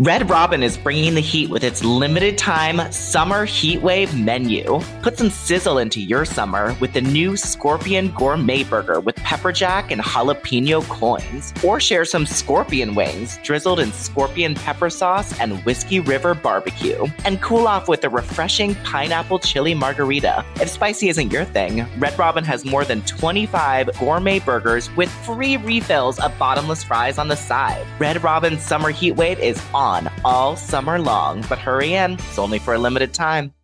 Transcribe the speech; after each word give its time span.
Red 0.00 0.30
Robin 0.30 0.62
is 0.62 0.78
bringing 0.78 1.16
the 1.16 1.20
heat 1.20 1.50
with 1.50 1.64
its 1.64 1.82
limited 1.82 2.38
time 2.38 2.92
summer 2.92 3.44
heatwave 3.44 4.16
menu. 4.16 4.78
Put 5.02 5.18
some 5.18 5.28
sizzle 5.28 5.78
into 5.78 6.00
your 6.00 6.24
summer 6.24 6.76
with 6.78 6.92
the 6.92 7.00
new 7.00 7.36
Scorpion 7.36 8.12
Gourmet 8.12 8.62
Burger 8.62 9.00
with 9.00 9.16
pepper 9.16 9.50
jack 9.50 9.90
and 9.90 10.00
jalapeno 10.00 10.88
coins. 10.88 11.52
Or 11.64 11.80
share 11.80 12.04
some 12.04 12.26
scorpion 12.26 12.94
wings 12.94 13.40
drizzled 13.42 13.80
in 13.80 13.90
scorpion 13.92 14.54
pepper 14.54 14.88
sauce 14.88 15.36
and 15.40 15.64
Whiskey 15.64 15.98
River 15.98 16.32
barbecue. 16.32 17.04
And 17.24 17.42
cool 17.42 17.66
off 17.66 17.88
with 17.88 18.04
a 18.04 18.08
refreshing 18.08 18.76
pineapple 18.76 19.40
chili 19.40 19.74
margarita. 19.74 20.44
If 20.60 20.68
spicy 20.68 21.08
isn't 21.08 21.32
your 21.32 21.44
thing, 21.44 21.88
Red 21.98 22.16
Robin 22.16 22.44
has 22.44 22.64
more 22.64 22.84
than 22.84 23.02
25 23.02 23.98
gourmet 23.98 24.38
burgers 24.38 24.94
with 24.94 25.10
free 25.26 25.56
refills 25.56 26.20
of 26.20 26.38
bottomless 26.38 26.84
fries 26.84 27.18
on 27.18 27.26
the 27.26 27.34
side. 27.34 27.84
Red 27.98 28.22
Robin's 28.22 28.62
summer 28.62 28.92
heatwave 28.92 29.40
is 29.40 29.60
on 29.74 29.87
on 29.88 30.10
all 30.22 30.54
summer 30.54 30.98
long, 30.98 31.42
but 31.48 31.58
hurry 31.58 31.94
in, 31.94 32.12
it's 32.12 32.38
only 32.38 32.58
for 32.58 32.74
a 32.74 32.78
limited 32.78 33.14
time. 33.14 33.54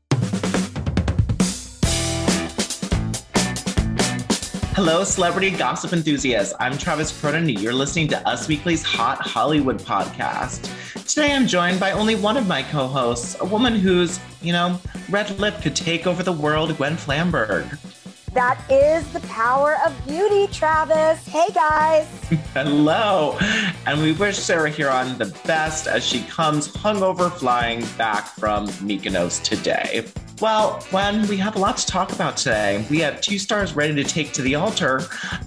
Hello, 4.74 5.04
celebrity 5.04 5.50
gossip 5.50 5.92
enthusiasts. 5.92 6.54
I'm 6.58 6.76
Travis 6.76 7.12
Cronin. 7.20 7.48
And 7.48 7.60
you're 7.60 7.74
listening 7.74 8.08
to 8.08 8.28
Us 8.28 8.48
Weekly's 8.48 8.82
Hot 8.82 9.18
Hollywood 9.20 9.78
podcast. 9.78 10.70
Today 11.06 11.32
I'm 11.32 11.46
joined 11.46 11.78
by 11.78 11.92
only 11.92 12.16
one 12.16 12.36
of 12.36 12.48
my 12.48 12.62
co 12.62 12.88
hosts, 12.88 13.36
a 13.40 13.44
woman 13.44 13.74
whose, 13.74 14.18
you 14.42 14.52
know, 14.52 14.80
red 15.10 15.38
lip 15.38 15.60
could 15.62 15.76
take 15.76 16.06
over 16.06 16.22
the 16.22 16.32
world, 16.32 16.76
Gwen 16.76 16.96
Flamberg. 16.96 17.78
That 18.34 18.60
is 18.68 19.08
the 19.12 19.20
power 19.28 19.76
of 19.86 20.06
beauty, 20.08 20.48
Travis. 20.48 21.24
Hey, 21.28 21.46
guys. 21.54 22.08
Hello. 22.52 23.38
And 23.86 24.02
we 24.02 24.10
wish 24.10 24.36
Sarah 24.38 24.72
Hearon 24.72 25.18
the 25.18 25.32
best 25.46 25.86
as 25.86 26.04
she 26.04 26.24
comes 26.24 26.66
hungover 26.66 27.30
flying 27.30 27.86
back 27.96 28.26
from 28.26 28.66
Mykonos 28.66 29.40
today. 29.44 30.06
Well, 30.44 30.84
Gwen, 30.90 31.26
we 31.26 31.38
have 31.38 31.56
a 31.56 31.58
lot 31.58 31.78
to 31.78 31.86
talk 31.86 32.12
about 32.12 32.36
today. 32.36 32.84
We 32.90 32.98
have 32.98 33.22
two 33.22 33.38
stars 33.38 33.74
ready 33.74 33.94
to 33.94 34.04
take 34.04 34.32
to 34.32 34.42
the 34.42 34.56
altar, 34.56 34.96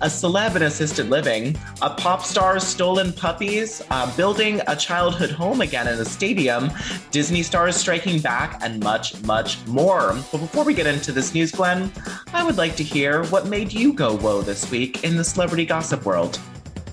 a 0.02 0.08
celeb 0.08 0.56
in 0.56 0.63
assisted 0.63 1.12
living, 1.12 1.56
a 1.84 1.91
pop 1.91 2.24
star's 2.24 2.63
stolen 2.63 3.13
puppies, 3.13 3.84
uh, 3.91 4.12
building 4.18 4.59
a 4.66 4.75
childhood 4.75 5.30
home 5.30 5.62
again 5.62 5.88
in 5.88 6.00
a 6.00 6.03
stadium, 6.03 6.72
Disney 7.12 7.44
stars 7.44 7.75
striking 7.75 8.19
back, 8.19 8.59
and 8.63 8.84
much, 8.84 9.24
much 9.24 9.63
more. 9.68 10.16
But 10.31 10.40
before 10.40 10.63
we 10.63 10.74
get 10.74 10.88
into 10.88 11.12
this 11.12 11.31
news, 11.31 11.52
Gwen, 11.52 11.91
I 12.34 12.44
would 12.44 12.57
like 12.57 12.75
to 12.78 12.84
hear 12.84 13.24
what 13.25 13.46
made 13.46 13.72
you 13.72 13.94
go 13.94 14.18
whoa 14.18 14.41
this 14.41 14.72
week 14.72 15.03
in 15.03 15.16
the 15.16 15.24
celebrity 15.24 15.68
gossip 15.68 16.06
world. 16.06 16.40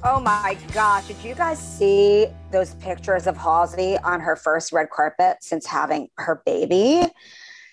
Oh 0.02 0.20
my 0.20 0.58
gosh, 0.74 1.06
did 1.06 1.24
you 1.24 1.34
guys 1.34 1.58
see 1.58 2.26
those 2.52 2.74
pictures 2.74 3.26
of 3.26 3.38
Halsey 3.38 3.96
on 4.04 4.20
her 4.20 4.36
first 4.36 4.74
red 4.74 4.90
carpet 4.90 5.38
since 5.40 5.64
having 5.64 6.10
her 6.18 6.42
baby? 6.44 7.08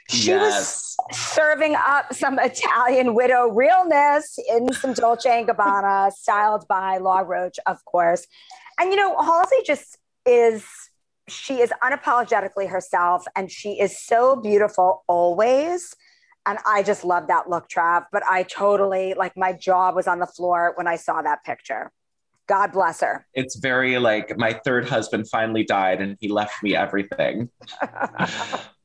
She 0.09 0.27
yes. 0.27 0.97
was 1.09 1.17
serving 1.17 1.75
up 1.75 2.13
some 2.13 2.39
Italian 2.39 3.13
widow 3.15 3.49
realness 3.49 4.37
in 4.49 4.71
some 4.73 4.93
Dolce 4.93 5.39
and 5.39 5.47
Gabbana, 5.47 6.11
styled 6.11 6.67
by 6.67 6.97
Law 6.97 7.19
Roach, 7.19 7.59
of 7.65 7.83
course. 7.85 8.25
And 8.79 8.91
you 8.91 8.97
know, 8.97 9.17
Halsey 9.17 9.57
just 9.65 9.97
is 10.25 10.65
she 11.27 11.61
is 11.61 11.71
unapologetically 11.83 12.69
herself 12.69 13.25
and 13.35 13.49
she 13.49 13.79
is 13.79 13.99
so 13.99 14.35
beautiful 14.35 15.03
always. 15.07 15.95
And 16.45 16.57
I 16.65 16.83
just 16.83 17.05
love 17.05 17.27
that 17.27 17.49
look, 17.49 17.69
Trav. 17.69 18.05
But 18.11 18.23
I 18.27 18.43
totally 18.43 19.13
like 19.13 19.37
my 19.37 19.53
jaw 19.53 19.93
was 19.93 20.07
on 20.07 20.19
the 20.19 20.25
floor 20.25 20.73
when 20.75 20.87
I 20.87 20.95
saw 20.95 21.21
that 21.21 21.43
picture. 21.45 21.91
God 22.47 22.73
bless 22.73 23.01
her. 23.01 23.25
It's 23.33 23.55
very 23.57 23.97
like 23.99 24.37
my 24.37 24.53
third 24.65 24.89
husband 24.89 25.29
finally 25.29 25.63
died 25.63 26.01
and 26.01 26.17
he 26.19 26.27
left 26.27 26.61
me 26.63 26.75
everything. 26.75 27.49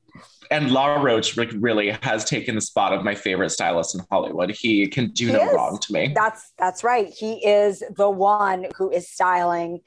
and 0.50 0.70
Law 0.70 0.94
Roach 0.94 1.36
really 1.36 1.96
has 2.02 2.24
taken 2.24 2.54
the 2.54 2.60
spot 2.60 2.92
of 2.92 3.04
my 3.04 3.14
favorite 3.14 3.50
stylist 3.50 3.94
in 3.94 4.02
Hollywood. 4.10 4.50
He 4.50 4.86
can 4.86 5.10
do 5.10 5.26
he 5.26 5.32
no 5.32 5.48
is. 5.48 5.54
wrong 5.54 5.78
to 5.78 5.92
me. 5.92 6.12
That's 6.14 6.52
that's 6.58 6.84
right. 6.84 7.08
He 7.08 7.44
is 7.46 7.82
the 7.96 8.10
one 8.10 8.66
who 8.76 8.90
is 8.90 9.10
styling 9.10 9.80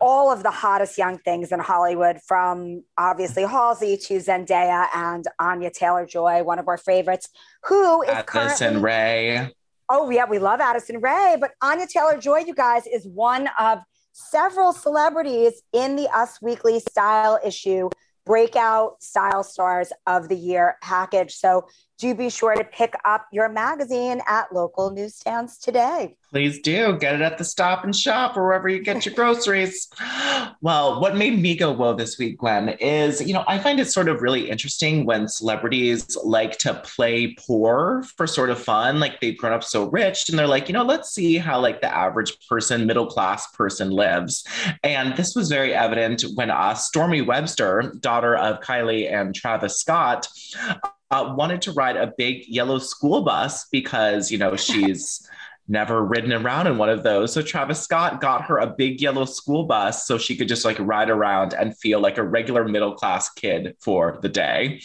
all 0.00 0.30
of 0.30 0.42
the 0.42 0.50
hottest 0.50 0.98
young 0.98 1.18
things 1.18 1.50
in 1.52 1.60
Hollywood, 1.60 2.18
from 2.26 2.82
obviously 2.98 3.44
Halsey 3.44 3.96
to 3.96 4.16
Zendaya 4.16 4.88
and 4.94 5.24
Anya 5.38 5.70
Taylor 5.70 6.04
Joy, 6.04 6.42
one 6.42 6.58
of 6.58 6.68
our 6.68 6.76
favorites, 6.76 7.28
who 7.64 8.02
is 8.02 8.10
Addison 8.10 8.80
currently, 8.80 8.82
Rae. 8.82 9.50
Oh 9.88 10.10
yeah, 10.10 10.26
we 10.28 10.38
love 10.38 10.60
Addison 10.60 11.00
Rae, 11.00 11.36
but 11.40 11.52
Anya 11.62 11.86
Taylor 11.86 12.18
Joy, 12.18 12.40
you 12.40 12.54
guys, 12.54 12.86
is 12.86 13.06
one 13.06 13.48
of 13.58 13.78
several 14.12 14.72
celebrities 14.72 15.62
in 15.72 15.96
the 15.96 16.08
Us 16.08 16.40
Weekly 16.42 16.80
style 16.80 17.38
issue 17.44 17.88
breakout 18.26 19.02
style 19.02 19.42
stars 19.42 19.92
of 20.06 20.28
the 20.28 20.36
year 20.36 20.76
package. 20.82 21.34
So 21.34 21.66
do 21.98 22.14
be 22.14 22.28
sure 22.28 22.54
to 22.54 22.64
pick 22.64 22.94
up 23.04 23.26
your 23.32 23.48
magazine 23.48 24.20
at 24.26 24.52
local 24.52 24.90
newsstands 24.90 25.58
today. 25.58 26.16
Please 26.30 26.58
do. 26.58 26.96
Get 26.98 27.14
it 27.14 27.20
at 27.20 27.38
the 27.38 27.44
stop 27.44 27.84
and 27.84 27.94
shop 27.94 28.36
or 28.36 28.44
wherever 28.44 28.68
you 28.68 28.82
get 28.82 29.06
your 29.06 29.14
groceries. 29.14 29.88
well, 30.60 31.00
what 31.00 31.16
made 31.16 31.40
me 31.40 31.54
go 31.54 31.72
whoa 31.72 31.94
this 31.94 32.18
week, 32.18 32.38
Gwen, 32.38 32.70
is, 32.80 33.20
you 33.24 33.32
know, 33.32 33.44
I 33.46 33.58
find 33.58 33.78
it 33.78 33.88
sort 33.88 34.08
of 34.08 34.20
really 34.20 34.50
interesting 34.50 35.06
when 35.06 35.28
celebrities 35.28 36.16
like 36.24 36.58
to 36.58 36.74
play 36.74 37.36
poor 37.46 38.04
for 38.16 38.26
sort 38.26 38.50
of 38.50 38.58
fun. 38.58 38.98
Like 38.98 39.20
they've 39.20 39.38
grown 39.38 39.52
up 39.52 39.62
so 39.62 39.88
rich 39.90 40.28
and 40.28 40.36
they're 40.36 40.48
like, 40.48 40.68
you 40.68 40.72
know, 40.72 40.82
let's 40.82 41.14
see 41.14 41.38
how 41.38 41.60
like 41.60 41.80
the 41.80 41.94
average 41.94 42.36
person, 42.48 42.84
middle 42.84 43.06
class 43.06 43.46
person 43.52 43.90
lives. 43.90 44.44
And 44.82 45.16
this 45.16 45.36
was 45.36 45.48
very 45.48 45.72
evident 45.72 46.24
when 46.34 46.50
uh, 46.50 46.74
Stormi 46.74 47.24
Webster, 47.24 47.94
daughter 48.00 48.34
of 48.34 48.60
Kylie 48.60 49.12
and 49.12 49.34
Travis 49.34 49.78
Scott, 49.78 50.26
uh, 51.10 51.34
wanted 51.36 51.62
to 51.62 51.72
ride 51.72 51.96
a 51.96 52.12
big 52.16 52.46
yellow 52.46 52.78
school 52.78 53.22
bus 53.22 53.66
because, 53.70 54.30
you 54.30 54.38
know, 54.38 54.56
she's 54.64 55.28
never 55.66 56.04
ridden 56.04 56.32
around 56.32 56.66
in 56.66 56.76
one 56.76 56.90
of 56.90 57.02
those. 57.02 57.32
So 57.32 57.40
Travis 57.40 57.80
Scott 57.80 58.20
got 58.20 58.42
her 58.44 58.58
a 58.58 58.66
big 58.66 59.00
yellow 59.00 59.24
school 59.24 59.64
bus 59.64 60.06
so 60.06 60.18
she 60.18 60.36
could 60.36 60.48
just 60.48 60.64
like 60.64 60.78
ride 60.78 61.08
around 61.08 61.54
and 61.54 61.76
feel 61.78 62.00
like 62.00 62.18
a 62.18 62.22
regular 62.22 62.68
middle 62.68 62.94
class 62.94 63.30
kid 63.30 63.74
for 63.80 64.18
the 64.20 64.28
day. 64.28 64.82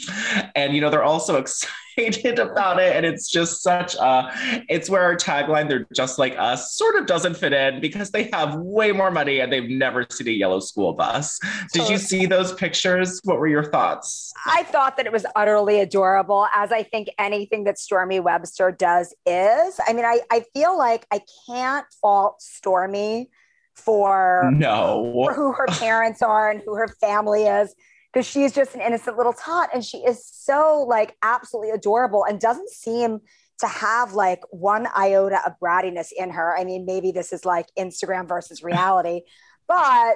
And, 0.55 0.73
you 0.73 0.81
know, 0.81 0.89
they're 0.89 1.03
also 1.03 1.35
excited 1.37 1.73
excited 2.05 2.39
about 2.39 2.79
it. 2.79 2.95
And 2.95 3.05
it's 3.05 3.29
just 3.29 3.61
such 3.61 3.95
a, 3.95 4.31
it's 4.69 4.89
where 4.89 5.03
our 5.03 5.15
tagline, 5.15 5.67
they're 5.67 5.87
just 5.93 6.19
like 6.19 6.35
us, 6.37 6.75
sort 6.75 6.95
of 6.95 7.05
doesn't 7.05 7.35
fit 7.35 7.53
in 7.53 7.81
because 7.81 8.11
they 8.11 8.29
have 8.33 8.55
way 8.55 8.91
more 8.91 9.11
money 9.11 9.39
and 9.39 9.51
they've 9.51 9.69
never 9.69 10.05
seen 10.09 10.27
a 10.27 10.31
yellow 10.31 10.59
school 10.59 10.93
bus. 10.93 11.39
Did 11.73 11.89
you 11.89 11.97
see 11.97 12.25
those 12.25 12.53
pictures? 12.53 13.19
What 13.23 13.39
were 13.39 13.47
your 13.47 13.63
thoughts? 13.63 14.31
I 14.45 14.63
thought 14.63 14.97
that 14.97 15.05
it 15.05 15.11
was 15.11 15.25
utterly 15.35 15.79
adorable, 15.81 16.47
as 16.55 16.71
I 16.71 16.83
think 16.83 17.09
anything 17.17 17.63
that 17.65 17.75
Stormi 17.75 18.21
Webster 18.21 18.71
does 18.71 19.13
is. 19.25 19.79
I 19.87 19.93
mean, 19.93 20.05
I, 20.05 20.21
I 20.31 20.45
feel 20.53 20.77
like 20.77 21.05
I 21.11 21.21
can't 21.47 21.85
fault 22.01 22.41
Stormi 22.41 23.27
for, 23.75 24.49
no. 24.53 25.11
for 25.13 25.33
who 25.33 25.53
her 25.53 25.67
parents 25.67 26.21
are 26.21 26.51
and 26.51 26.61
who 26.65 26.75
her 26.75 26.89
family 26.99 27.43
is 27.43 27.73
because 28.11 28.25
she's 28.25 28.53
just 28.53 28.75
an 28.75 28.81
innocent 28.81 29.17
little 29.17 29.33
tot 29.33 29.69
and 29.73 29.83
she 29.83 29.97
is 29.97 30.25
so 30.25 30.85
like 30.87 31.15
absolutely 31.21 31.71
adorable 31.71 32.25
and 32.27 32.39
doesn't 32.39 32.69
seem 32.69 33.19
to 33.59 33.67
have 33.67 34.13
like 34.13 34.41
one 34.51 34.87
iota 34.95 35.39
of 35.45 35.53
brattiness 35.61 36.07
in 36.17 36.31
her. 36.31 36.57
I 36.57 36.63
mean, 36.63 36.85
maybe 36.85 37.11
this 37.11 37.31
is 37.33 37.45
like 37.45 37.67
Instagram 37.77 38.27
versus 38.27 38.63
reality, 38.63 39.21
but 39.67 40.15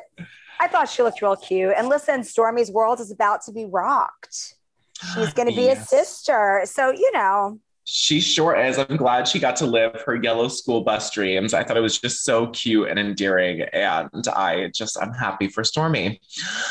I 0.60 0.68
thought 0.68 0.90
she 0.90 1.04
looked 1.04 1.22
real 1.22 1.36
cute. 1.36 1.74
And 1.78 1.88
listen, 1.88 2.22
Stormi's 2.22 2.72
world 2.72 3.00
is 3.00 3.12
about 3.12 3.42
to 3.44 3.52
be 3.52 3.66
rocked. 3.66 4.56
She's 5.14 5.34
going 5.34 5.50
to 5.50 5.56
be 5.56 5.64
yes. 5.64 5.84
a 5.84 5.98
sister. 5.98 6.62
So, 6.66 6.92
you 6.92 7.12
know, 7.14 7.60
she 7.86 8.22
sure 8.22 8.56
is. 8.56 8.78
I'm 8.78 8.98
glad 8.98 9.28
she 9.28 9.40
got 9.40 9.56
to 9.58 9.66
live 9.66 10.02
her 10.06 10.16
yellow 10.16 10.48
school 10.48 10.82
bus 10.82 11.12
dreams. 11.12 11.54
I 11.54 11.64
thought 11.64 11.78
it 11.78 11.82
was 11.82 12.00
just 12.00 12.24
so 12.24 12.48
cute 12.48 12.90
and 12.90 12.98
endearing. 12.98 13.62
And 13.74 14.28
I 14.30 14.72
just, 14.74 14.98
I'm 15.02 15.14
happy 15.14 15.48
for 15.48 15.64
Stormi. 15.64 16.20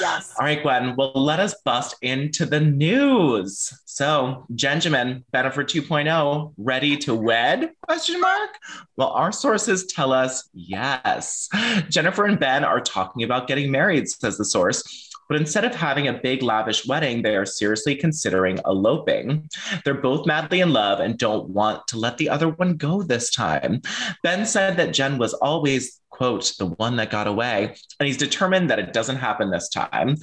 Yes. 0.01 0.35
All 0.39 0.47
right, 0.47 0.63
Gwen. 0.63 0.97
Well, 0.97 1.13
let 1.15 1.41
us 1.41 1.55
bust 1.65 1.97
into 2.03 2.47
the 2.47 2.61
news. 2.61 3.73
So, 3.85 4.47
Benjamin, 4.49 5.25
Bennifer 5.35 5.65
2.0, 5.65 6.55
ready 6.57 6.97
to 6.99 7.15
wed? 7.15 7.73
Question 7.83 8.21
mark. 8.21 8.51
Well, 8.97 9.11
our 9.11 9.33
sources 9.33 9.87
tell 9.87 10.13
us 10.13 10.49
yes. 10.55 11.49
Jennifer 11.89 12.25
and 12.25 12.39
Ben 12.39 12.65
are 12.65 12.81
talking 12.81 13.23
about 13.23 13.49
getting 13.49 13.71
married, 13.71 14.09
says 14.09 14.39
the 14.39 14.45
source. 14.45 15.11
But 15.33 15.41
instead 15.41 15.65
of 15.65 15.75
having 15.75 16.09
a 16.09 16.13
big, 16.13 16.43
lavish 16.43 16.87
wedding, 16.87 17.23
they 17.23 17.37
are 17.37 17.47
seriously 17.47 17.95
considering 17.95 18.61
eloping. 18.67 19.49
They're 19.83 19.95
both 19.95 20.27
madly 20.27 20.61
in 20.61 20.75
love 20.75 21.01
and 21.01 21.17
don't 21.17 21.49
want 21.49 21.89
to 21.89 21.99
let 21.99 22.19
the 22.19 22.29
other 22.29 22.51
one 22.51 22.77
go 22.77 23.03
this 23.03 23.31
time. 23.31 23.81
Ben 24.23 24.45
said 24.45 24.77
that 24.77 24.93
Jen 24.93 25.17
was 25.17 25.33
always 25.33 26.03
quote, 26.11 26.53
the 26.59 26.67
one 26.67 26.97
that 26.97 27.11
got 27.11 27.27
away. 27.27 27.75
And 27.99 28.07
he's 28.07 28.19
determined 28.19 28.69
that 28.69 28.79
it 28.79 28.93
doesn't 28.93 29.17
happen 29.17 29.51
this 29.51 29.71
time. 29.71 30.17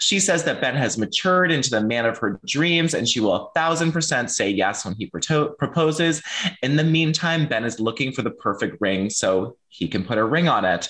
She 0.00 0.18
says 0.18 0.42
that 0.42 0.60
Ben 0.60 0.74
has 0.74 0.98
matured 0.98 1.52
into 1.52 1.70
the 1.70 1.80
man 1.80 2.04
of 2.04 2.18
her 2.18 2.40
dreams 2.44 2.92
and 2.92 3.08
she 3.08 3.20
will 3.20 3.34
a 3.34 3.52
thousand 3.52 3.92
percent 3.92 4.32
say 4.32 4.50
yes 4.50 4.84
when 4.84 4.96
he 4.96 5.06
pro- 5.06 5.50
proposes. 5.50 6.24
In 6.64 6.74
the 6.74 6.82
meantime, 6.82 7.46
Ben 7.46 7.64
is 7.64 7.78
looking 7.78 8.10
for 8.10 8.22
the 8.22 8.32
perfect 8.32 8.80
ring 8.80 9.10
so 9.10 9.56
he 9.68 9.86
can 9.86 10.04
put 10.04 10.18
a 10.18 10.24
ring 10.24 10.48
on 10.48 10.64
it. 10.64 10.88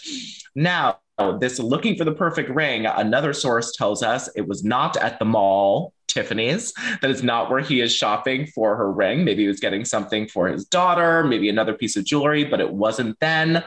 Now, 0.54 1.00
this 1.38 1.58
looking 1.58 1.96
for 1.96 2.04
the 2.04 2.12
perfect 2.12 2.50
ring, 2.50 2.86
another 2.86 3.32
source 3.32 3.72
tells 3.72 4.02
us 4.02 4.28
it 4.36 4.46
was 4.46 4.64
not 4.64 4.96
at 4.96 5.18
the 5.18 5.24
mall, 5.24 5.94
Tiffany's. 6.08 6.72
That 7.02 7.10
is 7.10 7.22
not 7.22 7.50
where 7.50 7.60
he 7.60 7.80
is 7.80 7.94
shopping 7.94 8.46
for 8.46 8.76
her 8.76 8.90
ring. 8.90 9.24
Maybe 9.24 9.42
he 9.42 9.48
was 9.48 9.60
getting 9.60 9.84
something 9.84 10.26
for 10.28 10.48
his 10.48 10.64
daughter, 10.64 11.22
maybe 11.24 11.48
another 11.48 11.74
piece 11.74 11.96
of 11.96 12.04
jewelry, 12.04 12.44
but 12.44 12.60
it 12.60 12.72
wasn't 12.72 13.18
then. 13.20 13.62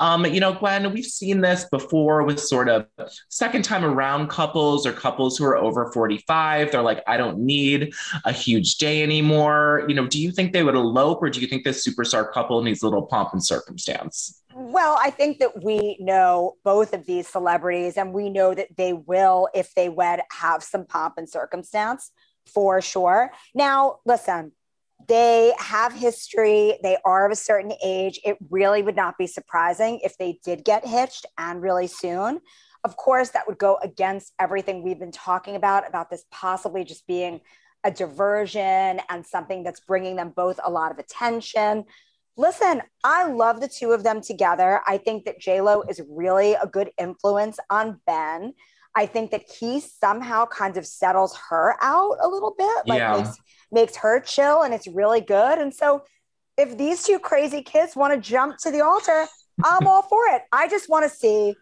Um, 0.00 0.26
you 0.26 0.40
know, 0.40 0.52
Gwen, 0.52 0.92
we've 0.92 1.04
seen 1.04 1.40
this 1.40 1.64
before 1.70 2.24
with 2.24 2.40
sort 2.40 2.68
of 2.68 2.86
second 3.28 3.62
time 3.62 3.84
around 3.84 4.28
couples 4.28 4.84
or 4.86 4.92
couples 4.92 5.38
who 5.38 5.44
are 5.44 5.56
over 5.56 5.92
45. 5.92 6.72
They're 6.72 6.82
like, 6.82 7.02
I 7.06 7.16
don't 7.16 7.38
need 7.38 7.94
a 8.24 8.32
huge 8.32 8.78
day 8.78 9.02
anymore. 9.02 9.84
You 9.88 9.94
know, 9.94 10.06
do 10.06 10.20
you 10.20 10.32
think 10.32 10.52
they 10.52 10.64
would 10.64 10.74
elope 10.74 11.22
or 11.22 11.30
do 11.30 11.40
you 11.40 11.46
think 11.46 11.62
this 11.64 11.86
superstar 11.86 12.30
couple 12.32 12.62
needs 12.62 12.82
a 12.82 12.86
little 12.86 13.06
pomp 13.06 13.32
and 13.32 13.44
circumstance? 13.44 14.41
Well, 14.72 14.96
I 14.98 15.10
think 15.10 15.38
that 15.40 15.62
we 15.62 15.98
know 16.00 16.54
both 16.64 16.94
of 16.94 17.04
these 17.04 17.28
celebrities, 17.28 17.98
and 17.98 18.14
we 18.14 18.30
know 18.30 18.54
that 18.54 18.74
they 18.74 18.94
will, 18.94 19.50
if 19.52 19.74
they 19.74 19.90
wed, 19.90 20.22
have 20.30 20.62
some 20.62 20.86
pomp 20.86 21.18
and 21.18 21.28
circumstance 21.28 22.10
for 22.46 22.80
sure. 22.80 23.32
Now, 23.54 23.98
listen, 24.06 24.52
they 25.08 25.52
have 25.58 25.92
history, 25.92 26.78
they 26.82 26.96
are 27.04 27.26
of 27.26 27.32
a 27.32 27.36
certain 27.36 27.74
age. 27.84 28.18
It 28.24 28.38
really 28.48 28.82
would 28.82 28.96
not 28.96 29.18
be 29.18 29.26
surprising 29.26 30.00
if 30.02 30.16
they 30.16 30.38
did 30.42 30.64
get 30.64 30.86
hitched 30.86 31.26
and 31.36 31.60
really 31.60 31.86
soon. 31.86 32.40
Of 32.82 32.96
course, 32.96 33.28
that 33.30 33.46
would 33.46 33.58
go 33.58 33.78
against 33.82 34.32
everything 34.40 34.82
we've 34.82 34.98
been 34.98 35.12
talking 35.12 35.54
about, 35.54 35.86
about 35.86 36.08
this 36.08 36.24
possibly 36.30 36.82
just 36.82 37.06
being 37.06 37.42
a 37.84 37.90
diversion 37.90 39.02
and 39.10 39.26
something 39.26 39.64
that's 39.64 39.80
bringing 39.80 40.16
them 40.16 40.32
both 40.34 40.58
a 40.64 40.70
lot 40.70 40.92
of 40.92 40.98
attention. 40.98 41.84
Listen, 42.36 42.82
I 43.04 43.28
love 43.28 43.60
the 43.60 43.68
two 43.68 43.92
of 43.92 44.04
them 44.04 44.20
together. 44.20 44.80
I 44.86 44.98
think 44.98 45.24
that 45.26 45.36
Lo 45.46 45.82
is 45.88 46.00
really 46.08 46.54
a 46.54 46.66
good 46.66 46.90
influence 46.98 47.58
on 47.68 48.00
Ben. 48.06 48.54
I 48.94 49.06
think 49.06 49.30
that 49.30 49.44
he 49.50 49.80
somehow 49.80 50.46
kind 50.46 50.76
of 50.76 50.86
settles 50.86 51.36
her 51.50 51.76
out 51.82 52.16
a 52.20 52.28
little 52.28 52.54
bit, 52.56 52.86
like 52.86 52.98
yeah. 52.98 53.16
makes, 53.16 53.36
makes 53.70 53.96
her 53.96 54.20
chill, 54.20 54.62
and 54.62 54.74
it's 54.74 54.86
really 54.86 55.20
good. 55.20 55.58
And 55.58 55.72
so, 55.72 56.04
if 56.58 56.76
these 56.76 57.02
two 57.02 57.18
crazy 57.18 57.62
kids 57.62 57.96
want 57.96 58.12
to 58.12 58.20
jump 58.20 58.58
to 58.58 58.70
the 58.70 58.82
altar, 58.82 59.26
I'm 59.64 59.86
all 59.86 60.02
for 60.02 60.26
it. 60.28 60.42
I 60.52 60.68
just 60.68 60.88
want 60.88 61.04
to 61.04 61.14
see 61.14 61.54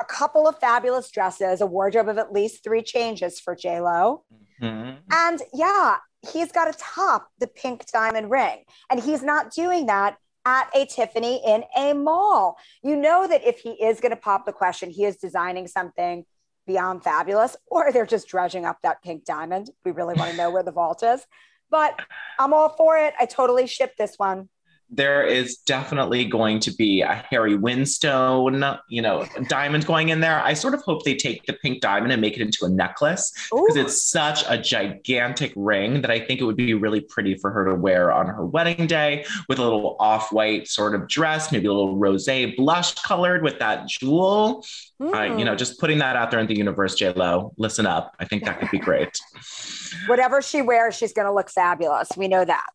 a 0.00 0.04
couple 0.04 0.48
of 0.48 0.58
fabulous 0.58 1.10
dresses, 1.10 1.60
a 1.60 1.66
wardrobe 1.66 2.08
of 2.08 2.18
at 2.18 2.32
least 2.32 2.64
three 2.64 2.82
changes 2.82 3.38
for 3.38 3.54
J 3.54 3.80
Lo, 3.80 4.24
mm-hmm. 4.60 4.98
and 5.10 5.42
yeah, 5.52 5.96
he's 6.32 6.52
got 6.52 6.72
to 6.72 6.78
top 6.78 7.28
the 7.38 7.46
pink 7.46 7.86
diamond 7.90 8.30
ring. 8.30 8.64
And 8.90 9.00
he's 9.00 9.22
not 9.22 9.52
doing 9.52 9.86
that 9.86 10.16
at 10.44 10.68
a 10.74 10.86
Tiffany 10.86 11.42
in 11.46 11.64
a 11.76 11.92
mall. 11.92 12.56
You 12.82 12.96
know 12.96 13.26
that 13.26 13.46
if 13.46 13.60
he 13.60 13.70
is 13.70 14.00
going 14.00 14.10
to 14.10 14.16
pop 14.16 14.46
the 14.46 14.52
question, 14.52 14.90
he 14.90 15.04
is 15.04 15.16
designing 15.16 15.66
something 15.66 16.24
beyond 16.66 17.02
fabulous, 17.02 17.56
or 17.66 17.90
they're 17.92 18.06
just 18.06 18.28
dredging 18.28 18.64
up 18.64 18.78
that 18.82 19.02
pink 19.02 19.24
diamond. 19.24 19.70
We 19.84 19.90
really 19.92 20.14
want 20.14 20.30
to 20.30 20.36
know 20.36 20.50
where 20.50 20.62
the 20.62 20.72
vault 20.72 21.02
is. 21.02 21.24
But 21.70 22.00
I'm 22.38 22.52
all 22.52 22.68
for 22.70 22.98
it. 22.98 23.14
I 23.18 23.26
totally 23.26 23.66
ship 23.66 23.94
this 23.96 24.14
one 24.16 24.48
there 24.90 25.24
is 25.24 25.58
definitely 25.58 26.24
going 26.24 26.58
to 26.60 26.74
be 26.74 27.00
a 27.00 27.14
Harry 27.30 27.56
Winston, 27.56 28.64
you 28.88 29.02
know, 29.02 29.26
diamond 29.48 29.86
going 29.86 30.08
in 30.08 30.20
there. 30.20 30.40
I 30.42 30.54
sort 30.54 30.74
of 30.74 30.82
hope 30.82 31.04
they 31.04 31.14
take 31.14 31.44
the 31.46 31.52
pink 31.52 31.80
diamond 31.80 32.12
and 32.12 32.20
make 32.20 32.36
it 32.36 32.42
into 32.42 32.64
a 32.64 32.68
necklace 32.68 33.32
because 33.50 33.76
it's 33.76 34.02
such 34.02 34.44
a 34.48 34.58
gigantic 34.58 35.52
ring 35.54 36.00
that 36.02 36.10
I 36.10 36.18
think 36.18 36.40
it 36.40 36.44
would 36.44 36.56
be 36.56 36.74
really 36.74 37.00
pretty 37.00 37.36
for 37.36 37.50
her 37.50 37.66
to 37.66 37.74
wear 37.74 38.10
on 38.12 38.26
her 38.26 38.44
wedding 38.44 38.86
day 38.86 39.24
with 39.48 39.58
a 39.58 39.62
little 39.62 39.96
off-white 40.00 40.66
sort 40.66 40.94
of 40.94 41.08
dress, 41.08 41.52
maybe 41.52 41.66
a 41.66 41.72
little 41.72 41.96
rosé 41.96 42.56
blush 42.56 42.94
colored 42.94 43.42
with 43.42 43.58
that 43.60 43.86
jewel. 43.86 44.64
Mm. 45.00 45.14
Uh, 45.14 45.36
you 45.36 45.44
know, 45.44 45.54
just 45.54 45.78
putting 45.78 45.98
that 45.98 46.16
out 46.16 46.30
there 46.30 46.40
in 46.40 46.46
the 46.46 46.56
universe, 46.56 46.94
J 46.94 47.12
Lo. 47.12 47.52
Listen 47.56 47.86
up. 47.86 48.14
I 48.18 48.24
think 48.24 48.44
that 48.44 48.58
could 48.58 48.70
be 48.70 48.78
great. 48.78 49.18
Whatever 50.06 50.42
she 50.42 50.62
wears, 50.62 50.96
she's 50.96 51.12
going 51.12 51.26
to 51.26 51.32
look 51.32 51.48
fabulous. 51.48 52.08
We 52.16 52.28
know 52.28 52.44
that. 52.44 52.66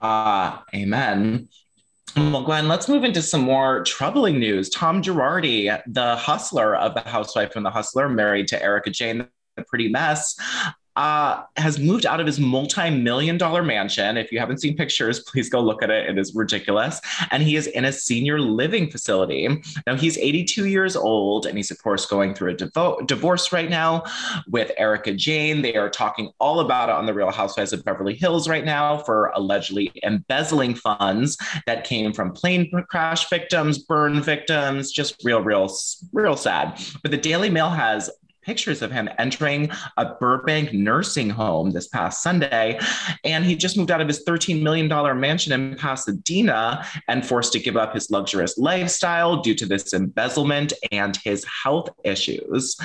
Ah, 0.00 0.62
uh, 0.62 0.76
amen. 0.76 1.48
Well, 2.16 2.42
Gwen, 2.42 2.66
let's 2.66 2.88
move 2.88 3.04
into 3.04 3.22
some 3.22 3.42
more 3.42 3.84
troubling 3.84 4.40
news. 4.40 4.68
Tom 4.70 5.00
Girardi, 5.00 5.80
the 5.86 6.16
hustler 6.16 6.74
of 6.74 6.94
The 6.94 7.08
Housewife 7.08 7.54
and 7.54 7.64
The 7.64 7.70
Hustler, 7.70 8.08
married 8.08 8.48
to 8.48 8.60
Erika 8.60 8.90
Jayne, 8.90 9.28
the 9.56 9.62
pretty 9.62 9.88
mess, 9.88 10.36
uh, 11.00 11.44
has 11.56 11.78
moved 11.78 12.04
out 12.04 12.20
of 12.20 12.26
his 12.26 12.38
multi-million 12.38 13.38
dollar 13.38 13.62
mansion. 13.62 14.18
If 14.18 14.30
you 14.30 14.38
haven't 14.38 14.60
seen 14.60 14.76
pictures, 14.76 15.20
please 15.26 15.48
go 15.48 15.58
look 15.58 15.82
at 15.82 15.88
it. 15.88 16.10
It 16.10 16.18
is 16.18 16.34
ridiculous. 16.34 17.00
And 17.30 17.42
he 17.42 17.56
is 17.56 17.68
in 17.68 17.86
a 17.86 17.92
senior 17.92 18.38
living 18.38 18.90
facility. 18.90 19.48
Now 19.86 19.96
he's 19.96 20.18
82 20.18 20.66
years 20.66 20.96
old 20.96 21.46
and 21.46 21.56
he's 21.56 21.70
of 21.70 21.82
course 21.82 22.04
going 22.04 22.34
through 22.34 22.50
a 22.50 22.54
devo- 22.54 23.06
divorce 23.06 23.50
right 23.50 23.70
now 23.70 24.04
with 24.46 24.72
Erika 24.76 25.14
Jayne. 25.14 25.62
They 25.62 25.74
are 25.74 25.88
talking 25.88 26.32
all 26.38 26.60
about 26.60 26.90
it 26.90 26.94
on 26.94 27.06
the 27.06 27.14
Real 27.14 27.30
Housewives 27.30 27.72
of 27.72 27.82
Beverly 27.82 28.14
Hills 28.14 28.46
right 28.46 28.66
now 28.66 28.98
for 28.98 29.32
allegedly 29.34 29.92
embezzling 30.02 30.74
funds 30.74 31.38
that 31.64 31.84
came 31.84 32.12
from 32.12 32.30
plane 32.32 32.70
crash 32.90 33.26
victims, 33.30 33.78
burn 33.78 34.20
victims, 34.20 34.92
just 34.92 35.24
real, 35.24 35.40
real, 35.40 35.74
real 36.12 36.36
sad. 36.36 36.78
But 37.00 37.10
the 37.10 37.16
Daily 37.16 37.48
Mail 37.48 37.70
has 37.70 38.10
pictures 38.42 38.82
of 38.82 38.90
him 38.90 39.08
entering 39.18 39.70
a 39.96 40.14
Burbank 40.14 40.72
nursing 40.72 41.30
home 41.30 41.70
this 41.70 41.88
past 41.88 42.22
Sunday. 42.22 42.78
And 43.24 43.44
he 43.44 43.56
just 43.56 43.76
moved 43.76 43.90
out 43.90 44.00
of 44.00 44.08
his 44.08 44.24
$13 44.24 44.62
million 44.62 44.88
mansion 45.20 45.52
in 45.52 45.76
Pasadena 45.76 46.84
and 47.08 47.26
forced 47.26 47.52
to 47.52 47.58
give 47.58 47.76
up 47.76 47.94
his 47.94 48.10
luxurious 48.10 48.58
lifestyle 48.58 49.42
due 49.42 49.54
to 49.54 49.66
this 49.66 49.92
embezzlement 49.92 50.72
and 50.92 51.16
his 51.24 51.44
health 51.44 51.90
issues. 52.04 52.76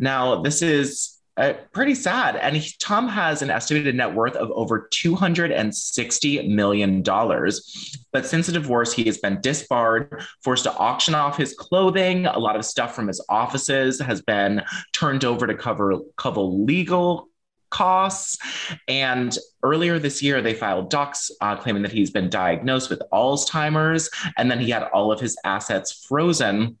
Now, 0.00 0.42
this 0.42 0.62
is 0.62 1.21
uh, 1.36 1.54
pretty 1.72 1.94
sad. 1.94 2.36
And 2.36 2.56
he, 2.56 2.74
Tom 2.78 3.08
has 3.08 3.40
an 3.40 3.50
estimated 3.50 3.94
net 3.94 4.14
worth 4.14 4.36
of 4.36 4.50
over 4.50 4.88
$260 4.92 6.48
million. 6.48 7.02
But 7.02 8.26
since 8.26 8.46
the 8.46 8.52
divorce, 8.52 8.92
he 8.92 9.04
has 9.04 9.18
been 9.18 9.40
disbarred, 9.40 10.22
forced 10.44 10.64
to 10.64 10.74
auction 10.74 11.14
off 11.14 11.36
his 11.36 11.54
clothing. 11.54 12.26
A 12.26 12.38
lot 12.38 12.56
of 12.56 12.64
stuff 12.64 12.94
from 12.94 13.08
his 13.08 13.24
offices 13.28 13.98
has 14.00 14.20
been 14.20 14.62
turned 14.92 15.24
over 15.24 15.46
to 15.46 15.54
cover, 15.54 15.94
cover 16.16 16.42
legal 16.42 17.28
costs. 17.70 18.38
And 18.86 19.36
earlier 19.62 19.98
this 19.98 20.22
year, 20.22 20.42
they 20.42 20.54
filed 20.54 20.90
docs 20.90 21.30
uh, 21.40 21.56
claiming 21.56 21.82
that 21.82 21.92
he's 21.92 22.10
been 22.10 22.28
diagnosed 22.28 22.90
with 22.90 23.02
Alzheimer's. 23.12 24.10
And 24.36 24.50
then 24.50 24.60
he 24.60 24.70
had 24.70 24.84
all 24.84 25.10
of 25.10 25.18
his 25.18 25.36
assets 25.44 26.04
frozen 26.06 26.78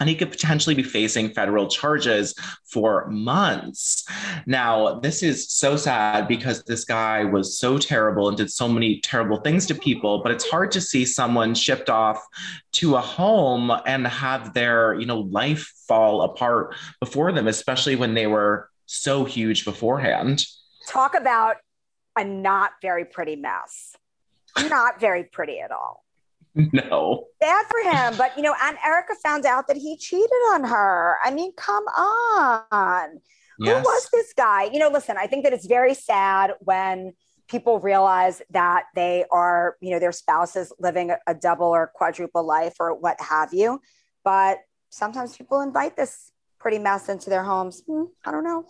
and 0.00 0.08
he 0.08 0.14
could 0.14 0.30
potentially 0.30 0.74
be 0.74 0.82
facing 0.82 1.30
federal 1.30 1.68
charges 1.68 2.34
for 2.64 3.08
months. 3.10 4.04
Now, 4.46 5.00
this 5.00 5.22
is 5.22 5.48
so 5.48 5.76
sad 5.76 6.28
because 6.28 6.62
this 6.64 6.84
guy 6.84 7.24
was 7.24 7.58
so 7.58 7.78
terrible 7.78 8.28
and 8.28 8.36
did 8.36 8.50
so 8.50 8.68
many 8.68 9.00
terrible 9.00 9.38
things 9.40 9.66
to 9.66 9.74
people, 9.74 10.22
but 10.22 10.32
it's 10.32 10.48
hard 10.48 10.70
to 10.72 10.80
see 10.80 11.04
someone 11.04 11.54
shipped 11.54 11.90
off 11.90 12.24
to 12.72 12.96
a 12.96 13.00
home 13.00 13.72
and 13.86 14.06
have 14.06 14.54
their, 14.54 14.94
you 14.94 15.06
know, 15.06 15.20
life 15.20 15.72
fall 15.86 16.22
apart 16.22 16.74
before 17.00 17.32
them, 17.32 17.48
especially 17.48 17.96
when 17.96 18.14
they 18.14 18.26
were 18.26 18.70
so 18.86 19.24
huge 19.24 19.64
beforehand. 19.64 20.44
Talk 20.88 21.14
about 21.14 21.56
a 22.16 22.24
not 22.24 22.72
very 22.82 23.04
pretty 23.04 23.36
mess. 23.36 23.96
Not 24.68 25.00
very 25.00 25.24
pretty 25.24 25.60
at 25.60 25.70
all. 25.70 26.04
No. 26.72 27.28
Bad 27.40 27.66
for 27.70 27.90
him. 27.90 28.14
But, 28.18 28.36
you 28.36 28.42
know, 28.42 28.54
and 28.62 28.76
Erika 28.84 29.14
found 29.22 29.46
out 29.46 29.68
that 29.68 29.76
he 29.76 29.96
cheated 29.96 30.30
on 30.52 30.64
her. 30.64 31.16
I 31.24 31.30
mean, 31.30 31.52
come 31.56 31.84
on. 31.84 33.20
Yes. 33.58 33.78
Who 33.78 33.82
was 33.82 34.08
this 34.12 34.32
guy? 34.36 34.64
You 34.64 34.78
know, 34.78 34.88
listen, 34.88 35.16
I 35.18 35.26
think 35.26 35.44
that 35.44 35.52
it's 35.52 35.66
very 35.66 35.94
sad 35.94 36.52
when 36.60 37.12
people 37.48 37.80
realize 37.80 38.42
that 38.50 38.84
they 38.94 39.24
are, 39.30 39.76
you 39.80 39.90
know, 39.90 39.98
their 39.98 40.12
spouses 40.12 40.72
living 40.78 41.12
a 41.26 41.34
double 41.34 41.66
or 41.66 41.90
quadruple 41.94 42.44
life 42.44 42.74
or 42.80 42.94
what 42.94 43.20
have 43.20 43.52
you. 43.52 43.80
But 44.24 44.58
sometimes 44.90 45.36
people 45.36 45.60
invite 45.60 45.96
this 45.96 46.30
pretty 46.58 46.78
mess 46.78 47.08
into 47.08 47.28
their 47.30 47.44
homes. 47.44 47.82
Hmm, 47.86 48.04
I 48.24 48.30
don't 48.30 48.44
know. 48.44 48.64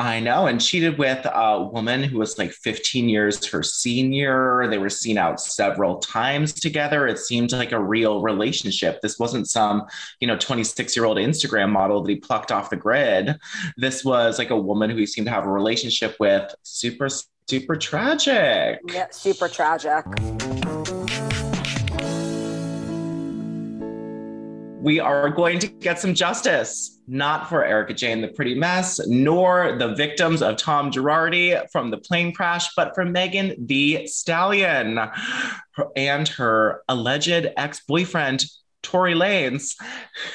I 0.00 0.18
know, 0.18 0.46
and 0.46 0.58
cheated 0.58 0.96
with 0.96 1.26
a 1.26 1.62
woman 1.62 2.02
who 2.02 2.16
was 2.16 2.38
like 2.38 2.52
15 2.52 3.10
years 3.10 3.44
her 3.48 3.62
senior. 3.62 4.66
They 4.70 4.78
were 4.78 4.88
seen 4.88 5.18
out 5.18 5.42
several 5.42 5.98
times 5.98 6.54
together. 6.54 7.06
It 7.06 7.18
seemed 7.18 7.52
like 7.52 7.72
a 7.72 7.78
real 7.78 8.22
relationship. 8.22 9.02
This 9.02 9.18
wasn't 9.18 9.50
some, 9.50 9.82
you 10.18 10.26
know, 10.26 10.38
26 10.38 10.96
year 10.96 11.04
old 11.04 11.18
Instagram 11.18 11.70
model 11.70 12.02
that 12.02 12.10
he 12.10 12.16
plucked 12.16 12.50
off 12.50 12.70
the 12.70 12.76
grid. 12.76 13.36
This 13.76 14.02
was 14.02 14.38
like 14.38 14.48
a 14.48 14.56
woman 14.56 14.88
who 14.88 14.96
he 14.96 15.06
seemed 15.06 15.26
to 15.26 15.32
have 15.32 15.44
a 15.44 15.52
relationship 15.52 16.16
with. 16.18 16.50
Super, 16.62 17.10
super 17.46 17.76
tragic. 17.76 18.80
Yeah, 18.88 19.08
super 19.10 19.48
tragic. 19.48 20.06
We 24.80 24.98
are 24.98 25.28
going 25.28 25.58
to 25.58 25.66
get 25.66 25.98
some 25.98 26.14
justice, 26.14 26.98
not 27.06 27.50
for 27.50 27.62
Erika 27.62 27.92
Jayne, 27.92 28.22
the 28.22 28.28
pretty 28.28 28.54
mess, 28.54 28.98
nor 29.06 29.76
the 29.76 29.94
victims 29.94 30.40
of 30.40 30.56
Tom 30.56 30.90
Girardi 30.90 31.70
from 31.70 31.90
the 31.90 31.98
plane 31.98 32.32
crash, 32.32 32.74
but 32.74 32.94
for 32.94 33.04
Megan 33.04 33.66
Thee 33.66 34.06
Stallion 34.06 34.98
and 35.96 36.28
her 36.28 36.82
alleged 36.88 37.48
ex 37.58 37.82
boyfriend, 37.86 38.46
Tory 38.82 39.12
Lanez, 39.12 39.74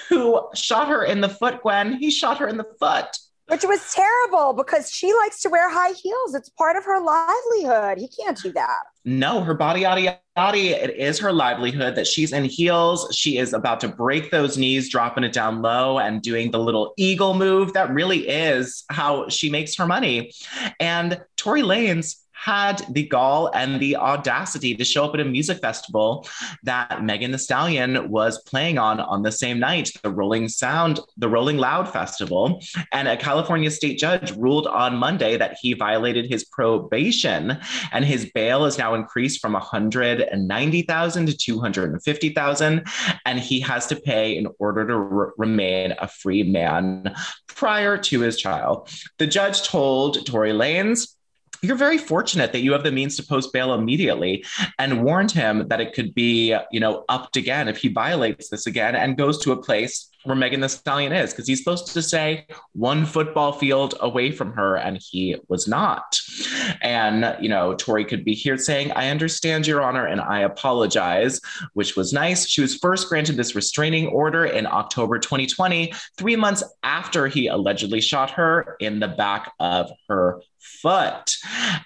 who 0.10 0.40
shot 0.54 0.90
her 0.90 1.04
in 1.04 1.22
the 1.22 1.30
foot, 1.30 1.64
Gwen. 1.64 1.94
He 1.94 2.12
shot 2.12 2.38
her 2.38 2.48
in 2.48 2.58
the 2.58 2.68
foot 2.80 3.18
which 3.48 3.64
was 3.64 3.94
terrible 3.94 4.54
because 4.54 4.92
she 4.92 5.14
likes 5.14 5.42
to 5.42 5.50
wear 5.50 5.70
high 5.70 5.92
heels. 5.92 6.34
It's 6.34 6.50
part 6.50 6.76
of 6.76 6.84
her 6.86 7.00
livelihood. 7.00 7.98
He 8.00 8.08
can't 8.08 8.38
do 8.42 8.52
that. 8.54 8.84
No, 9.04 9.42
her 9.42 9.54
body, 9.54 9.82
yada, 9.82 10.20
yada, 10.36 10.58
it 10.58 10.96
is 10.96 11.20
her 11.20 11.32
livelihood 11.32 11.96
that 11.96 12.08
she's 12.08 12.34
in 12.34 12.46
heels. 12.46 13.16
She 13.16 13.38
is 13.38 13.54
about 13.54 13.80
to 13.82 13.88
break 13.88 14.32
those 14.32 14.58
knees, 14.58 14.90
dropping 14.90 15.24
it 15.24 15.34
down 15.34 15.62
low 15.62 16.00
and 16.00 16.22
doing 16.22 16.50
the 16.50 16.60
little 16.60 16.94
eagle 16.98 17.36
move. 17.36 17.74
That 17.74 17.92
really 17.92 18.28
is 18.28 18.84
how 18.90 19.30
she 19.30 19.50
makes 19.52 19.76
her 19.76 19.86
money. 19.86 20.32
And 20.80 21.22
Tory 21.38 21.62
Lanez 21.62 22.16
had 22.36 22.86
the 22.90 23.08
gall 23.08 23.50
and 23.54 23.80
the 23.80 23.96
audacity 23.96 24.76
to 24.76 24.84
show 24.84 25.06
up 25.06 25.14
at 25.14 25.22
a 25.22 25.26
music 25.26 25.60
festival 25.60 26.28
that 26.64 27.04
Megan 27.04 27.32
Thee 27.32 27.38
Stallion 27.38 28.10
was 28.10 28.42
playing 28.44 28.78
on 28.78 29.00
on 29.00 29.24
the 29.24 29.32
same 29.32 29.60
night, 29.60 29.90
the 30.04 30.12
Rolling 30.12 30.50
Sound, 30.50 31.00
the 31.18 31.30
Rolling 31.30 31.58
Loud 31.58 31.92
Festival. 31.92 32.62
And 32.92 33.08
a 33.08 33.18
California 33.18 33.72
state 33.72 33.98
judge 33.98 34.32
ruled 34.36 34.68
on 34.68 34.98
Monday 34.98 35.38
that 35.38 35.58
he 35.62 35.74
violated 35.74 36.30
his 36.30 36.44
probation 36.44 37.58
and 37.92 38.06
his 38.06 38.30
bail 38.34 38.66
is 38.66 38.78
now 38.78 38.94
increased 38.94 39.42
from 39.42 39.54
190,000 39.54 41.26
to 41.26 41.38
250,000 41.38 42.86
and 43.26 43.40
he 43.40 43.60
has 43.62 43.88
to 43.88 43.96
pay 43.96 44.38
in 44.38 44.48
order 44.60 44.86
to 44.86 44.98
re- 44.98 45.32
remain 45.38 45.96
a 46.00 46.08
free 46.08 46.44
man 46.44 47.16
prior 47.48 47.98
to 47.98 48.20
his 48.20 48.40
trial. 48.40 48.88
The 49.18 49.28
judge 49.28 49.64
told 49.64 50.26
Tory 50.26 50.52
Lanez 50.52 51.15
you're 51.66 51.76
very 51.76 51.98
fortunate 51.98 52.52
that 52.54 52.62
you 52.62 52.72
have 52.72 52.84
the 52.84 52.92
means 52.92 53.16
to 53.18 53.24
post 53.24 53.52
bail 53.54 53.74
immediately 53.74 54.46
and 54.80 55.04
warned 55.04 55.32
him 55.32 55.68
that 55.68 55.82
it 55.82 55.94
could 55.94 56.14
be, 56.14 56.56
you 56.72 56.80
know, 56.80 57.06
upped 57.10 57.38
again 57.38 57.68
if 57.68 57.78
he 57.78 57.90
violates 57.90 58.50
this 58.50 58.68
again 58.68 58.96
and 58.96 59.18
goes 59.18 59.40
to 59.44 59.52
a 59.52 59.58
place 59.58 60.10
where 60.26 60.36
Megan 60.36 60.60
Thee 60.60 60.68
Stallion 60.68 61.14
is, 61.14 61.32
because 61.32 61.48
he's 61.48 61.60
supposed 61.60 61.88
to 61.88 62.02
say 62.02 62.48
one 62.74 63.06
football 63.06 63.54
field 63.54 63.94
away 64.00 64.32
from 64.32 64.54
her, 64.54 64.76
and 64.76 65.00
he 65.00 65.36
was 65.48 65.68
not. 65.68 66.20
And, 66.82 67.36
you 67.40 67.48
know, 67.48 67.76
Tory 67.76 68.06
could 68.06 68.26
be 68.26 68.34
here 68.34 68.58
saying, 68.58 68.92
I 68.94 69.10
understand, 69.10 69.68
Your 69.68 69.82
Honor, 69.82 70.06
and 70.06 70.20
I 70.20 70.42
apologize, 70.42 71.40
which 71.74 71.96
was 71.96 72.12
nice. 72.12 72.48
She 72.48 72.62
was 72.62 72.76
first 72.76 73.08
granted 73.08 73.38
this 73.38 73.56
restraining 73.56 74.08
order 74.08 74.46
in 74.46 74.66
October 74.66 75.20
2020, 75.20 75.94
three 76.18 76.36
months 76.36 76.64
after 76.84 77.28
he 77.28 77.48
allegedly 77.48 78.02
shot 78.02 78.32
her 78.32 78.78
in 78.80 79.00
the 79.00 79.08
back 79.08 79.54
of 79.60 79.92
her 80.10 80.42
foot. 80.82 81.36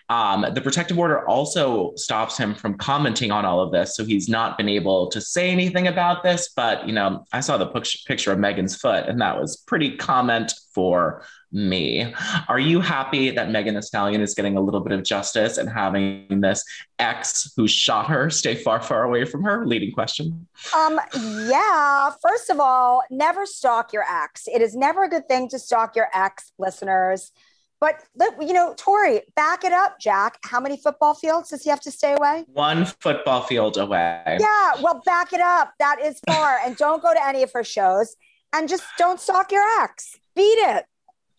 Um, 0.09 0.45
the 0.53 0.61
protective 0.61 0.97
order 0.97 1.27
also 1.27 1.93
stops 1.95 2.37
him 2.37 2.55
from 2.55 2.77
commenting 2.77 3.31
on 3.31 3.45
all 3.45 3.59
of 3.59 3.71
this. 3.71 3.95
So 3.95 4.03
he's 4.03 4.27
not 4.29 4.57
been 4.57 4.69
able 4.69 5.09
to 5.11 5.21
say 5.21 5.51
anything 5.51 5.87
about 5.87 6.23
this. 6.23 6.49
But, 6.55 6.87
you 6.87 6.93
know, 6.93 7.25
I 7.31 7.41
saw 7.41 7.57
the 7.57 7.67
picture 8.07 8.31
of 8.31 8.39
Megan's 8.39 8.75
foot, 8.75 9.05
and 9.07 9.21
that 9.21 9.39
was 9.39 9.57
pretty 9.57 9.97
comment 9.97 10.53
for 10.73 11.23
me. 11.51 12.13
Are 12.47 12.59
you 12.59 12.79
happy 12.79 13.31
that 13.31 13.49
Megan 13.49 13.73
Thee 13.75 13.81
Stallion 13.81 14.21
is 14.21 14.35
getting 14.35 14.55
a 14.55 14.61
little 14.61 14.81
bit 14.81 14.91
of 14.91 15.03
justice 15.03 15.57
and 15.57 15.67
having 15.67 16.41
this 16.41 16.63
ex 16.99 17.51
who 17.55 17.67
shot 17.67 18.07
her 18.07 18.29
stay 18.29 18.55
far, 18.55 18.81
far 18.81 19.03
away 19.03 19.25
from 19.25 19.43
her? 19.43 19.65
Leading 19.65 19.91
question. 19.91 20.47
Um, 20.75 20.99
yeah. 21.13 22.11
First 22.21 22.49
of 22.49 22.59
all, 22.59 23.03
never 23.09 23.45
stalk 23.45 23.93
your 23.93 24.03
ex. 24.03 24.47
It 24.47 24.61
is 24.61 24.75
never 24.75 25.03
a 25.03 25.09
good 25.09 25.27
thing 25.27 25.49
to 25.49 25.59
stalk 25.59 25.95
your 25.95 26.09
ex, 26.13 26.51
listeners. 26.59 27.31
But 27.79 28.03
you 28.41 28.53
know, 28.53 28.73
Tory, 28.77 29.21
back 29.35 29.63
it 29.63 29.71
up, 29.71 29.99
Jack. 29.99 30.37
How 30.43 30.59
many 30.59 30.77
football 30.77 31.13
fields 31.13 31.49
does 31.49 31.63
he 31.63 31.69
have 31.69 31.79
to 31.81 31.91
stay 31.91 32.13
away? 32.13 32.43
One 32.47 32.85
football 32.85 33.41
field 33.43 33.77
away. 33.77 34.37
Yeah, 34.39 34.71
well, 34.81 35.01
back 35.05 35.31
it 35.31 35.41
up. 35.41 35.73
That 35.79 36.01
is 36.03 36.19
far. 36.27 36.59
and 36.65 36.75
don't 36.75 37.01
go 37.01 37.13
to 37.13 37.25
any 37.25 37.43
of 37.43 37.51
her 37.53 37.63
shows 37.63 38.15
and 38.53 38.67
just 38.67 38.83
don't 38.97 39.19
stalk 39.19 39.51
your 39.51 39.63
ex. 39.81 40.17
Beat 40.35 40.43
it 40.43 40.85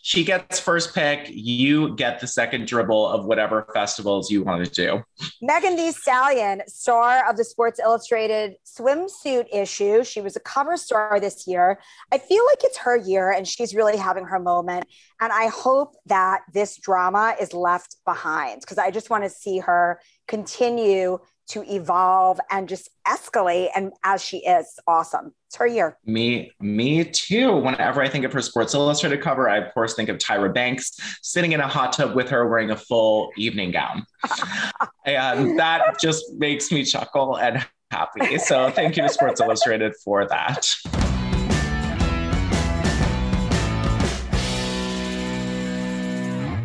she 0.02 0.24
gets 0.24 0.58
first 0.58 0.94
pick. 0.94 1.28
You 1.28 1.94
get 1.96 2.20
the 2.20 2.26
second 2.26 2.66
dribble 2.66 3.06
of 3.08 3.26
whatever 3.26 3.66
festivals 3.74 4.30
you 4.30 4.42
want 4.42 4.64
to 4.64 4.70
do. 4.70 5.02
Megan 5.42 5.76
Thee 5.76 5.92
Stallion, 5.92 6.62
star 6.66 7.28
of 7.28 7.36
the 7.36 7.44
Sports 7.44 7.78
Illustrated 7.78 8.56
swimsuit 8.64 9.46
issue. 9.52 10.02
She 10.02 10.20
was 10.20 10.36
a 10.36 10.40
cover 10.40 10.76
star 10.76 11.20
this 11.20 11.46
year. 11.46 11.80
I 12.12 12.18
feel 12.18 12.44
like 12.46 12.64
it's 12.64 12.78
her 12.78 12.96
year 12.96 13.30
and 13.30 13.46
she's 13.46 13.74
really 13.74 13.96
having 13.96 14.24
her 14.24 14.38
moment. 14.38 14.86
And 15.20 15.32
I 15.32 15.48
hope 15.48 15.96
that 16.06 16.40
this 16.52 16.78
drama 16.78 17.34
is 17.40 17.52
left 17.52 17.96
behind 18.04 18.62
because 18.62 18.78
I 18.78 18.90
just 18.90 19.10
want 19.10 19.24
to 19.24 19.30
see 19.30 19.58
her 19.58 20.00
continue 20.26 21.18
to 21.50 21.64
evolve 21.72 22.40
and 22.50 22.68
just 22.68 22.90
escalate 23.06 23.68
and 23.74 23.92
as 24.04 24.24
she 24.24 24.38
is 24.38 24.78
awesome. 24.86 25.34
It's 25.48 25.56
her 25.56 25.66
year. 25.66 25.98
Me 26.04 26.52
me 26.60 27.04
too 27.04 27.56
whenever 27.56 28.00
i 28.00 28.08
think 28.08 28.24
of 28.24 28.32
her 28.32 28.40
sports 28.40 28.72
illustrated 28.72 29.20
cover 29.20 29.48
i 29.48 29.56
of 29.56 29.74
course 29.74 29.94
think 29.94 30.08
of 30.08 30.16
tyra 30.18 30.52
banks 30.52 30.92
sitting 31.22 31.52
in 31.52 31.60
a 31.60 31.66
hot 31.66 31.92
tub 31.92 32.14
with 32.14 32.28
her 32.28 32.48
wearing 32.48 32.70
a 32.70 32.76
full 32.76 33.30
evening 33.36 33.70
gown. 33.72 34.06
And 35.06 35.58
that 35.58 35.98
just 35.98 36.24
makes 36.34 36.70
me 36.70 36.84
chuckle 36.84 37.36
and 37.36 37.66
happy. 37.90 38.38
So 38.38 38.70
thank 38.70 38.96
you 38.96 39.02
to 39.02 39.08
sports 39.08 39.40
illustrated 39.40 39.94
for 40.04 40.26
that 40.28 40.72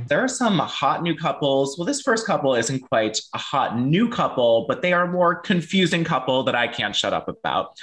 there 0.08 0.24
are 0.24 0.28
some 0.28 0.60
hot 0.60 1.04
new 1.04 1.16
couples. 1.16 1.78
Well, 1.78 1.86
this 1.86 2.02
first 2.02 2.26
couple 2.26 2.56
isn't 2.56 2.80
quite 2.82 3.20
a 3.34 3.38
hot 3.38 3.80
new 3.80 4.10
couple, 4.10 4.66
but 4.68 4.82
they 4.82 4.94
are 4.94 5.04
a 5.04 5.12
more 5.12 5.36
confusing 5.36 6.04
couple 6.04 6.44
that 6.44 6.56
I 6.56 6.68
can't 6.68 6.96
shut 6.96 7.14
up 7.14 7.28
about. 7.28 7.78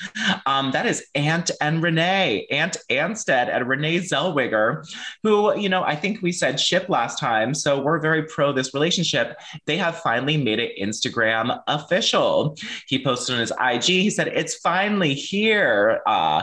Um, 0.46 0.72
that 0.72 0.86
is 0.86 1.04
Ant 1.14 1.50
and 1.60 1.82
Renee, 1.82 2.46
Ant 2.50 2.76
Anstead 2.90 3.54
and 3.54 3.68
Renee 3.68 3.98
Zellweger, 3.98 4.86
who, 5.22 5.58
you 5.58 5.68
know, 5.68 5.82
I 5.82 5.96
think 5.96 6.22
we 6.22 6.32
said 6.32 6.58
ship 6.58 6.88
last 6.88 7.18
time. 7.18 7.54
So 7.54 7.80
we're 7.80 8.00
very 8.00 8.24
pro 8.24 8.52
this 8.52 8.74
relationship. 8.74 9.38
They 9.66 9.76
have 9.76 9.98
finally 10.00 10.36
made 10.36 10.58
it 10.58 10.78
Instagram 10.80 11.60
official. 11.66 12.56
He 12.86 13.02
posted 13.02 13.34
on 13.34 13.40
his 13.40 13.52
IG, 13.60 13.84
he 13.84 14.10
said, 14.10 14.28
It's 14.28 14.56
finally 14.56 15.14
here. 15.14 16.00
Uh, 16.06 16.42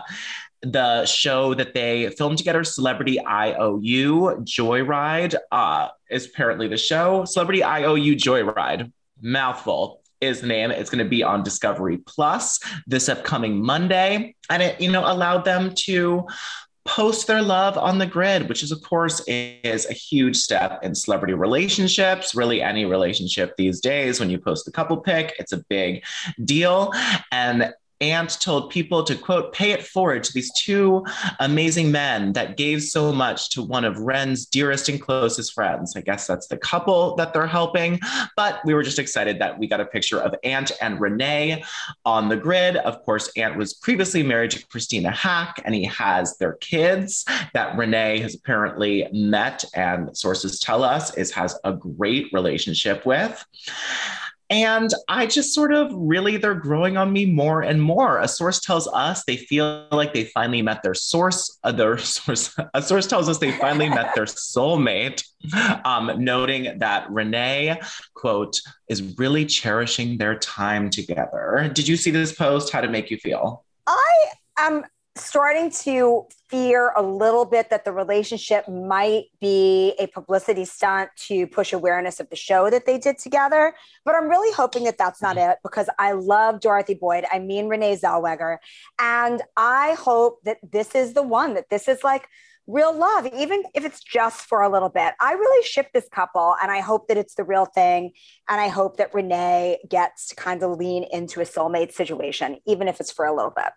the 0.61 1.05
show 1.05 1.53
that 1.53 1.73
they 1.73 2.09
filmed 2.11 2.37
together, 2.37 2.63
Celebrity 2.63 3.19
IOU 3.19 4.41
Joyride, 4.43 5.35
uh, 5.51 5.87
is 6.09 6.25
apparently 6.25 6.67
the 6.67 6.77
show. 6.77 7.25
Celebrity 7.25 7.63
IOU 7.63 8.15
Joyride, 8.15 8.91
mouthful 9.21 10.01
is 10.21 10.41
the 10.41 10.47
name. 10.47 10.71
It's 10.71 10.89
going 10.89 11.03
to 11.03 11.09
be 11.09 11.23
on 11.23 11.43
Discovery 11.43 11.97
Plus 11.97 12.59
this 12.87 13.07
upcoming 13.07 13.63
Monday, 13.63 14.35
and 14.49 14.61
it 14.61 14.79
you 14.81 14.91
know 14.91 15.09
allowed 15.09 15.45
them 15.45 15.73
to 15.85 16.27
post 16.85 17.27
their 17.27 17.41
love 17.41 17.77
on 17.77 17.99
the 17.99 18.05
grid, 18.05 18.49
which 18.49 18.63
is 18.63 18.71
of 18.71 18.81
course 18.81 19.21
is 19.27 19.85
a 19.85 19.93
huge 19.93 20.35
step 20.35 20.79
in 20.83 20.95
celebrity 20.95 21.33
relationships, 21.33 22.35
really 22.35 22.61
any 22.61 22.85
relationship 22.85 23.55
these 23.57 23.79
days. 23.79 24.19
When 24.19 24.29
you 24.29 24.39
post 24.39 24.65
the 24.65 24.71
couple 24.71 24.97
pic, 24.97 25.35
it's 25.39 25.53
a 25.53 25.63
big 25.69 26.03
deal, 26.43 26.91
and 27.31 27.73
Ant 28.01 28.39
told 28.39 28.69
people 28.69 29.03
to 29.03 29.15
quote, 29.15 29.53
pay 29.53 29.71
it 29.71 29.85
forward 29.85 30.23
to 30.23 30.33
these 30.33 30.51
two 30.53 31.05
amazing 31.39 31.91
men 31.91 32.33
that 32.33 32.55
gave 32.55 32.81
so 32.81 33.11
much 33.11 33.49
to 33.49 33.61
one 33.61 33.83
of 33.83 33.99
Ren's 33.99 34.45
dearest 34.45 34.87
and 34.87 35.01
closest 35.01 35.53
friends. 35.53 35.95
I 35.95 36.01
guess 36.01 36.25
that's 36.25 36.47
the 36.47 36.57
couple 36.57 37.15
that 37.17 37.33
they're 37.33 37.47
helping. 37.47 37.99
But 38.35 38.61
we 38.65 38.73
were 38.73 38.83
just 38.83 38.99
excited 38.99 39.39
that 39.39 39.59
we 39.59 39.67
got 39.67 39.81
a 39.81 39.85
picture 39.85 40.19
of 40.19 40.33
Ant 40.43 40.71
and 40.81 40.99
Renee 40.99 41.63
on 42.05 42.29
the 42.29 42.37
grid. 42.37 42.77
Of 42.77 43.03
course, 43.03 43.29
Ant 43.35 43.57
was 43.57 43.73
previously 43.73 44.23
married 44.23 44.51
to 44.51 44.65
Christina 44.67 45.11
Haack, 45.11 45.59
and 45.65 45.75
he 45.75 45.83
has 45.85 46.37
their 46.37 46.53
kids 46.53 47.25
that 47.53 47.77
Renee 47.77 48.19
has 48.19 48.35
apparently 48.35 49.07
met, 49.11 49.63
and 49.73 50.15
sources 50.17 50.59
tell 50.59 50.83
us 50.83 51.15
is 51.17 51.31
has 51.31 51.57
a 51.63 51.73
great 51.73 52.27
relationship 52.31 53.05
with. 53.05 53.45
And 54.49 54.91
I 55.07 55.27
just 55.27 55.53
sort 55.53 55.71
of 55.71 55.91
really, 55.93 56.37
they're 56.37 56.55
growing 56.55 56.97
on 56.97 57.13
me 57.13 57.25
more 57.25 57.61
and 57.61 57.81
more. 57.81 58.19
A 58.19 58.27
source 58.27 58.59
tells 58.59 58.87
us 58.87 59.23
they 59.25 59.37
feel 59.37 59.87
like 59.91 60.13
they 60.13 60.25
finally 60.25 60.63
met 60.63 60.81
their 60.81 60.95
source. 60.95 61.59
Uh, 61.63 61.71
their 61.71 61.97
source. 61.99 62.57
A 62.73 62.81
source 62.81 63.05
tells 63.05 63.29
us 63.29 63.37
they 63.37 63.51
finally 63.51 63.89
met 63.89 64.15
their 64.15 64.25
soulmate, 64.25 65.23
um, 65.85 66.11
noting 66.17 66.79
that 66.79 67.09
Renee, 67.11 67.79
quote, 68.15 68.59
is 68.87 69.17
really 69.19 69.45
cherishing 69.45 70.17
their 70.17 70.37
time 70.39 70.89
together. 70.89 71.69
Did 71.71 71.87
you 71.87 71.95
see 71.95 72.11
this 72.11 72.33
post? 72.33 72.73
How 72.73 72.81
did 72.81 72.89
it 72.89 72.93
make 72.93 73.11
you 73.11 73.17
feel? 73.17 73.65
I 73.85 74.13
am 74.57 74.83
starting 75.19 75.71
to 75.83 76.25
fear 76.49 76.91
a 76.95 77.01
little 77.01 77.45
bit 77.45 77.69
that 77.69 77.85
the 77.85 77.91
relationship 77.91 78.67
might 78.67 79.25
be 79.39 79.93
a 79.99 80.07
publicity 80.07 80.65
stunt 80.65 81.09
to 81.15 81.47
push 81.47 81.73
awareness 81.73 82.19
of 82.19 82.29
the 82.29 82.35
show 82.35 82.69
that 82.69 82.85
they 82.85 82.97
did 82.97 83.17
together. 83.17 83.73
But 84.05 84.15
I'm 84.15 84.27
really 84.27 84.53
hoping 84.53 84.83
that 84.85 84.97
that's 84.97 85.21
not 85.21 85.38
it 85.38 85.57
because 85.63 85.89
I 85.99 86.13
love 86.13 86.59
Dorothy 86.59 86.95
Boyd. 86.95 87.25
I 87.31 87.39
mean, 87.39 87.67
Renee 87.67 87.97
Zellweger. 87.97 88.57
And 88.99 89.41
I 89.55 89.95
hope 89.99 90.39
that 90.43 90.57
this 90.71 90.95
is 90.95 91.13
the 91.13 91.23
one, 91.23 91.53
that 91.53 91.69
this 91.69 91.88
is 91.88 92.03
like, 92.03 92.27
real 92.69 92.95
love, 92.95 93.25
even 93.35 93.63
if 93.73 93.83
it's 93.83 94.03
just 94.03 94.41
for 94.41 94.61
a 94.61 94.69
little 94.69 94.89
bit. 94.89 95.15
I 95.19 95.33
really 95.33 95.65
ship 95.65 95.88
this 95.91 96.07
couple 96.07 96.55
and 96.61 96.71
I 96.71 96.81
hope 96.81 97.07
that 97.07 97.17
it's 97.17 97.33
the 97.33 97.43
real 97.43 97.65
thing. 97.65 98.11
And 98.47 98.61
I 98.61 98.67
hope 98.67 98.97
that 98.97 99.11
Renee 99.11 99.79
gets 99.89 100.27
to 100.27 100.35
kind 100.35 100.61
of 100.61 100.77
lean 100.77 101.03
into 101.11 101.41
a 101.41 101.45
soulmate 101.45 101.93
situation, 101.93 102.59
even 102.67 102.88
if 102.88 102.99
it's 102.99 103.11
for 103.11 103.25
a 103.25 103.35
little 103.35 103.51
bit. 103.55 103.71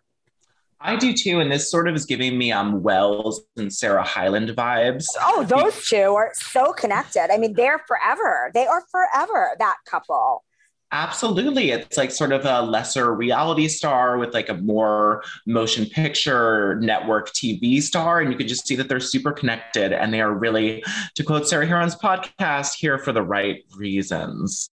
I 0.83 0.97
do 0.97 1.13
too, 1.13 1.41
and 1.41 1.51
this 1.51 1.71
sort 1.71 1.89
of 1.89 1.95
is 1.95 2.05
giving 2.05 2.37
me 2.37 2.53
um 2.53 2.83
Wells 2.83 3.43
and 3.57 3.73
Sarah 3.73 4.03
Hyland 4.03 4.51
vibes. 4.51 5.07
Oh, 5.21 5.45
those 5.45 5.89
two 5.89 6.15
are 6.15 6.33
so 6.35 6.73
connected. 6.73 7.33
I 7.33 7.39
mean, 7.39 7.55
they're 7.55 7.81
forever. 7.87 8.51
They 8.55 8.67
are 8.67 8.85
forever 8.91 9.51
that 9.59 9.77
couple. 9.87 10.45
Absolutely. 10.95 11.71
It's 11.71 11.97
like 11.97 12.11
sort 12.11 12.33
of 12.33 12.45
a 12.45 12.61
lesser 12.61 13.15
reality 13.15 13.67
star 13.67 14.19
with 14.19 14.35
like 14.35 14.51
a 14.51 14.55
more 14.55 15.25
motion 15.47 15.87
picture 15.87 16.79
network 16.81 17.33
TV 17.33 17.81
star. 17.81 18.21
And 18.21 18.31
you 18.31 18.37
can 18.37 18.47
just 18.47 18.67
see 18.67 18.77
that 18.77 18.91
they're 18.91 19.01
super 19.01 19.33
connected 19.33 19.95
and 19.95 20.13
they 20.13 20.21
are 20.21 20.35
really, 20.35 20.85
to 21.15 21.25
quote 21.25 21.49
Sarah 21.49 21.67
Hearon's 21.67 21.97
podcast, 21.97 22.75
here 22.75 22.99
for 22.99 23.11
the 23.11 23.23
right 23.23 23.65
reasons. 23.75 24.69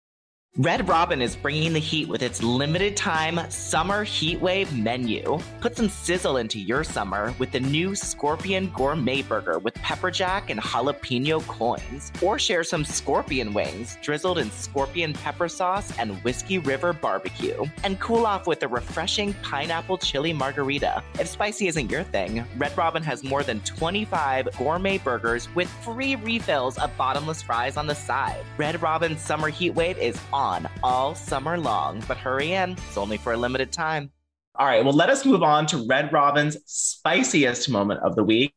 Red 0.62 0.90
Robin 0.90 1.22
is 1.22 1.38
bringing 1.38 1.72
the 1.72 1.80
heat 1.80 2.10
with 2.10 2.22
its 2.22 2.44
limited 2.44 2.98
time 2.98 3.50
summer 3.50 4.04
heatwave 4.04 4.70
menu. 4.78 5.40
Put 5.62 5.78
some 5.78 5.88
sizzle 5.88 6.36
into 6.36 6.60
your 6.60 6.84
summer 6.84 7.34
with 7.40 7.54
the 7.54 7.62
new 7.62 7.96
Scorpion 7.96 8.70
Gourmet 8.76 9.22
Burger 9.22 9.60
with 9.60 9.74
pepper 9.76 10.12
jack 10.12 10.50
and 10.50 10.60
jalapeno 10.60 11.48
coins. 11.48 12.12
Or 12.22 12.38
share 12.38 12.66
some 12.66 12.84
scorpion 12.84 13.54
wings 13.54 13.98
drizzled 14.02 14.38
in 14.38 14.52
scorpion 14.52 15.14
pepper 15.14 15.48
sauce 15.48 15.98
and 15.98 16.22
Whiskey 16.26 16.58
River 16.58 16.92
barbecue. 16.92 17.64
And 17.86 17.98
cool 18.02 18.26
off 18.26 18.46
with 18.46 18.62
a 18.62 18.68
refreshing 18.68 19.34
pineapple 19.36 19.98
chili 20.00 20.34
margarita. 20.34 21.02
If 21.22 21.30
spicy 21.30 21.70
isn't 21.70 21.90
your 21.90 22.04
thing, 22.04 22.44
Red 22.58 22.78
Robin 22.78 23.04
has 23.04 23.24
more 23.24 23.44
than 23.44 23.62
25 23.62 24.50
gourmet 24.58 24.98
burgers 24.98 25.48
with 25.56 25.70
free 25.70 26.18
refills 26.18 26.78
of 26.80 26.92
bottomless 26.98 27.42
fries 27.42 27.78
on 27.78 27.88
the 27.88 27.96
side. 27.96 28.44
Red 28.58 28.82
Robin's 28.82 29.22
summer 29.22 29.50
heatwave 29.50 29.98
is 29.98 30.20
on 30.34 30.49
on 30.50 30.68
all 30.82 31.14
summer 31.14 31.60
long, 31.60 32.04
but 32.08 32.18
hurry 32.18 32.54
in, 32.54 32.72
it's 32.72 32.98
only 32.98 33.18
for 33.18 33.34
a 33.34 33.38
limited 33.38 33.72
time. 33.72 34.10
All 34.56 34.66
right, 34.66 34.84
well, 34.84 34.94
let 34.94 35.10
us 35.10 35.24
move 35.24 35.44
on 35.44 35.68
to 35.68 35.86
Red 35.88 36.12
Robin's 36.12 36.58
spiciest 36.66 37.70
moment 37.70 38.02
of 38.02 38.16
the 38.16 38.24
week. 38.24 38.54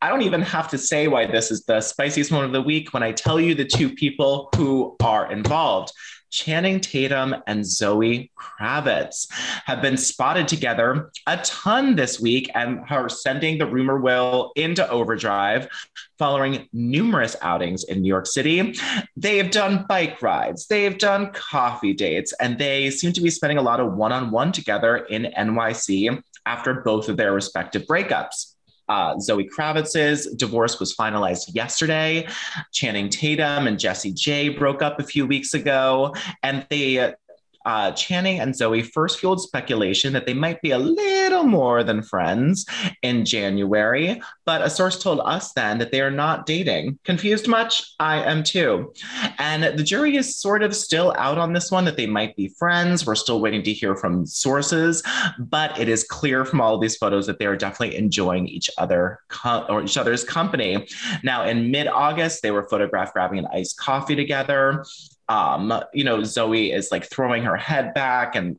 I 0.00 0.08
don't 0.08 0.22
even 0.22 0.40
have 0.40 0.68
to 0.70 0.78
say 0.78 1.06
why 1.06 1.26
this 1.26 1.50
is 1.50 1.64
the 1.64 1.80
spiciest 1.80 2.32
moment 2.32 2.54
of 2.54 2.62
the 2.62 2.66
week 2.66 2.94
when 2.94 3.02
I 3.02 3.12
tell 3.12 3.38
you 3.38 3.54
the 3.54 3.64
two 3.64 3.90
people 3.94 4.48
who 4.56 4.96
are 5.02 5.30
involved. 5.30 5.92
Channing 6.34 6.80
Tatum 6.80 7.36
and 7.46 7.64
Zoe 7.64 8.28
Kravitz 8.36 9.28
have 9.66 9.80
been 9.80 9.96
spotted 9.96 10.48
together 10.48 11.12
a 11.28 11.36
ton 11.36 11.94
this 11.94 12.18
week 12.18 12.50
and 12.56 12.80
are 12.90 13.08
sending 13.08 13.56
the 13.56 13.66
rumor 13.66 14.00
will 14.00 14.50
into 14.56 14.86
overdrive 14.90 15.68
following 16.18 16.68
numerous 16.72 17.36
outings 17.40 17.84
in 17.84 18.02
New 18.02 18.08
York 18.08 18.26
City. 18.26 18.74
They 19.16 19.38
have 19.38 19.52
done 19.52 19.86
bike 19.88 20.20
rides, 20.22 20.66
they 20.66 20.82
have 20.82 20.98
done 20.98 21.30
coffee 21.30 21.92
dates, 21.92 22.32
and 22.40 22.58
they 22.58 22.90
seem 22.90 23.12
to 23.12 23.20
be 23.20 23.30
spending 23.30 23.58
a 23.58 23.62
lot 23.62 23.78
of 23.78 23.94
one 23.94 24.10
on 24.10 24.32
one 24.32 24.50
together 24.50 24.96
in 24.96 25.32
NYC 25.38 26.20
after 26.46 26.74
both 26.80 27.08
of 27.08 27.16
their 27.16 27.32
respective 27.32 27.82
breakups. 27.82 28.53
Uh, 28.88 29.18
Zoe 29.18 29.48
Kravitz's 29.48 30.32
divorce 30.34 30.78
was 30.78 30.94
finalized 30.94 31.54
yesterday. 31.54 32.26
Channing 32.72 33.08
Tatum 33.08 33.66
and 33.66 33.78
Jessie 33.78 34.12
J 34.12 34.50
broke 34.50 34.82
up 34.82 35.00
a 35.00 35.04
few 35.04 35.26
weeks 35.26 35.54
ago, 35.54 36.14
and 36.42 36.66
they 36.70 37.14
uh, 37.64 37.92
Channing 37.92 38.40
and 38.40 38.54
Zoe 38.54 38.82
first 38.82 39.18
fueled 39.18 39.40
speculation 39.40 40.12
that 40.12 40.26
they 40.26 40.34
might 40.34 40.60
be 40.62 40.70
a 40.70 40.78
little 40.78 41.44
more 41.44 41.82
than 41.82 42.02
friends 42.02 42.66
in 43.02 43.24
January, 43.24 44.20
but 44.44 44.62
a 44.62 44.70
source 44.70 45.02
told 45.02 45.20
us 45.24 45.52
then 45.52 45.78
that 45.78 45.92
they 45.92 46.00
are 46.00 46.10
not 46.10 46.46
dating. 46.46 46.98
Confused 47.04 47.48
much? 47.48 47.94
I 47.98 48.22
am 48.22 48.42
too. 48.42 48.92
And 49.38 49.78
the 49.78 49.84
jury 49.84 50.16
is 50.16 50.38
sort 50.38 50.62
of 50.62 50.74
still 50.74 51.14
out 51.16 51.38
on 51.38 51.52
this 51.52 51.70
one 51.70 51.84
that 51.84 51.96
they 51.96 52.06
might 52.06 52.36
be 52.36 52.48
friends. 52.48 53.06
We're 53.06 53.14
still 53.14 53.40
waiting 53.40 53.62
to 53.64 53.72
hear 53.72 53.96
from 53.96 54.26
sources, 54.26 55.02
but 55.38 55.78
it 55.78 55.88
is 55.88 56.04
clear 56.04 56.44
from 56.44 56.60
all 56.60 56.78
these 56.78 56.96
photos 56.96 57.26
that 57.26 57.38
they 57.38 57.46
are 57.46 57.56
definitely 57.56 57.96
enjoying 57.96 58.48
each 58.48 58.70
other 58.78 59.20
co- 59.28 59.66
or 59.68 59.82
each 59.82 59.96
other's 59.96 60.24
company. 60.24 60.86
Now, 61.22 61.44
in 61.44 61.70
mid-August, 61.70 62.42
they 62.42 62.50
were 62.50 62.68
photographed 62.68 63.14
grabbing 63.14 63.38
an 63.38 63.46
iced 63.52 63.78
coffee 63.78 64.16
together 64.16 64.84
um, 65.28 65.72
you 65.92 66.04
know, 66.04 66.22
Zoe 66.22 66.72
is 66.72 66.90
like 66.90 67.08
throwing 67.10 67.44
her 67.44 67.56
head 67.56 67.94
back 67.94 68.36
and 68.36 68.58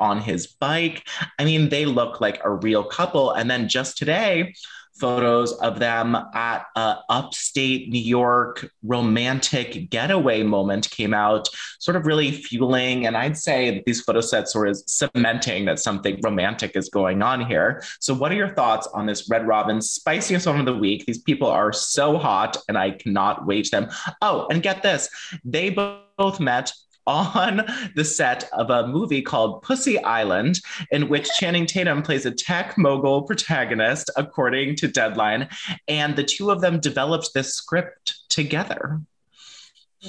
on 0.00 0.20
his 0.20 0.46
bike. 0.46 1.06
I 1.38 1.44
mean, 1.44 1.68
they 1.68 1.86
look 1.86 2.20
like 2.20 2.40
a 2.44 2.50
real 2.50 2.84
couple. 2.84 3.32
And 3.32 3.50
then 3.50 3.68
just 3.68 3.96
today, 3.96 4.54
photos 4.98 5.52
of 5.54 5.78
them 5.78 6.16
at 6.34 6.66
a 6.76 6.96
upstate 7.08 7.90
New 7.90 8.00
York 8.00 8.70
romantic 8.82 9.90
getaway 9.90 10.42
moment 10.42 10.90
came 10.90 11.14
out, 11.14 11.48
sort 11.78 11.96
of 11.96 12.06
really 12.06 12.30
fueling. 12.30 13.06
And 13.06 13.16
I'd 13.16 13.36
say 13.36 13.82
these 13.86 14.00
photo 14.00 14.20
sets 14.20 14.54
were 14.54 14.72
cementing 14.74 15.64
that 15.66 15.78
something 15.78 16.20
romantic 16.22 16.76
is 16.76 16.88
going 16.88 17.22
on 17.22 17.44
here. 17.46 17.82
So, 18.00 18.14
what 18.14 18.32
are 18.32 18.36
your 18.36 18.54
thoughts 18.54 18.86
on 18.94 19.06
this 19.06 19.28
Red 19.28 19.46
Robin 19.46 19.80
spiciest 19.80 20.46
one 20.46 20.60
of 20.60 20.66
the 20.66 20.76
week? 20.76 21.06
These 21.06 21.22
people 21.22 21.48
are 21.48 21.72
so 21.72 22.18
hot, 22.18 22.56
and 22.68 22.76
I 22.76 22.92
cannot 22.92 23.46
wait 23.46 23.70
them. 23.70 23.88
Oh, 24.22 24.46
and 24.50 24.62
get 24.62 24.82
this 24.82 25.08
they 25.44 25.70
both 25.70 26.40
met 26.40 26.72
on 27.08 27.64
the 27.96 28.04
set 28.04 28.48
of 28.52 28.70
a 28.70 28.86
movie 28.86 29.22
called 29.22 29.62
Pussy 29.62 29.98
Island, 30.04 30.60
in 30.92 31.08
which 31.08 31.28
Channing 31.38 31.66
Tatum 31.66 32.02
plays 32.02 32.26
a 32.26 32.30
tech 32.30 32.76
mogul 32.76 33.22
protagonist, 33.22 34.10
according 34.16 34.76
to 34.76 34.88
Deadline. 34.88 35.48
And 35.88 36.14
the 36.14 36.22
two 36.22 36.50
of 36.50 36.60
them 36.60 36.78
developed 36.78 37.30
this 37.34 37.54
script 37.54 38.28
together. 38.28 39.00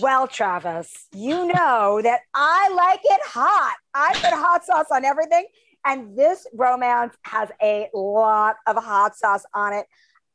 Well, 0.02 0.28
Travis, 0.28 1.08
you 1.16 1.48
know 1.48 2.02
that 2.04 2.20
I 2.36 2.70
like 2.76 3.00
it 3.04 3.22
hot. 3.24 3.76
I 3.94 4.14
put 4.14 4.34
hot 4.34 4.66
sauce 4.66 4.92
on 4.92 5.06
everything. 5.06 5.46
And 5.86 6.18
this 6.18 6.46
romance 6.54 7.16
has 7.24 7.50
a 7.62 7.90
lot 7.94 8.58
of 8.68 8.76
hot 8.76 9.16
sauce 9.16 9.46
on 9.54 9.74
it. 9.74 9.86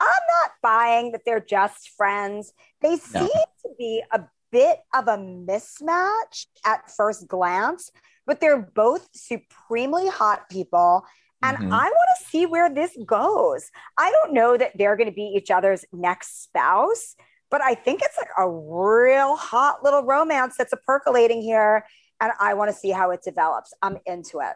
I'm 0.00 0.08
not 0.08 0.52
buying 0.62 1.12
that 1.12 1.20
they're 1.24 1.38
just 1.38 1.90
friends. 1.90 2.52
They 2.80 2.96
seem 2.96 3.28
to 3.28 3.68
be 3.78 4.02
a 4.10 4.24
bit 4.54 4.78
of 4.94 5.08
a 5.08 5.16
mismatch 5.16 6.46
at 6.64 6.88
first 6.88 7.26
glance, 7.26 7.90
but 8.24 8.40
they're 8.40 8.70
both 8.76 9.08
supremely 9.12 10.06
hot 10.06 10.48
people. 10.48 11.04
And 11.42 11.56
mm-hmm. 11.56 11.72
I 11.72 11.86
want 11.86 12.08
to 12.18 12.24
see 12.30 12.46
where 12.46 12.72
this 12.72 12.96
goes. 13.04 13.68
I 13.98 14.12
don't 14.12 14.32
know 14.32 14.56
that 14.56 14.70
they're 14.78 14.94
going 14.94 15.08
to 15.08 15.14
be 15.14 15.34
each 15.36 15.50
other's 15.50 15.84
next 15.92 16.44
spouse, 16.44 17.16
but 17.50 17.62
I 17.62 17.74
think 17.74 18.00
it's 18.04 18.16
like 18.16 18.30
a 18.38 18.48
real 18.48 19.34
hot 19.34 19.82
little 19.82 20.04
romance 20.04 20.54
that's 20.56 20.72
a 20.72 20.78
percolating 20.78 21.42
here. 21.42 21.84
And 22.20 22.30
I 22.38 22.54
want 22.54 22.70
to 22.70 22.76
see 22.76 22.90
how 22.90 23.10
it 23.10 23.22
develops. 23.24 23.74
I'm 23.82 23.98
into 24.06 24.38
it. 24.38 24.54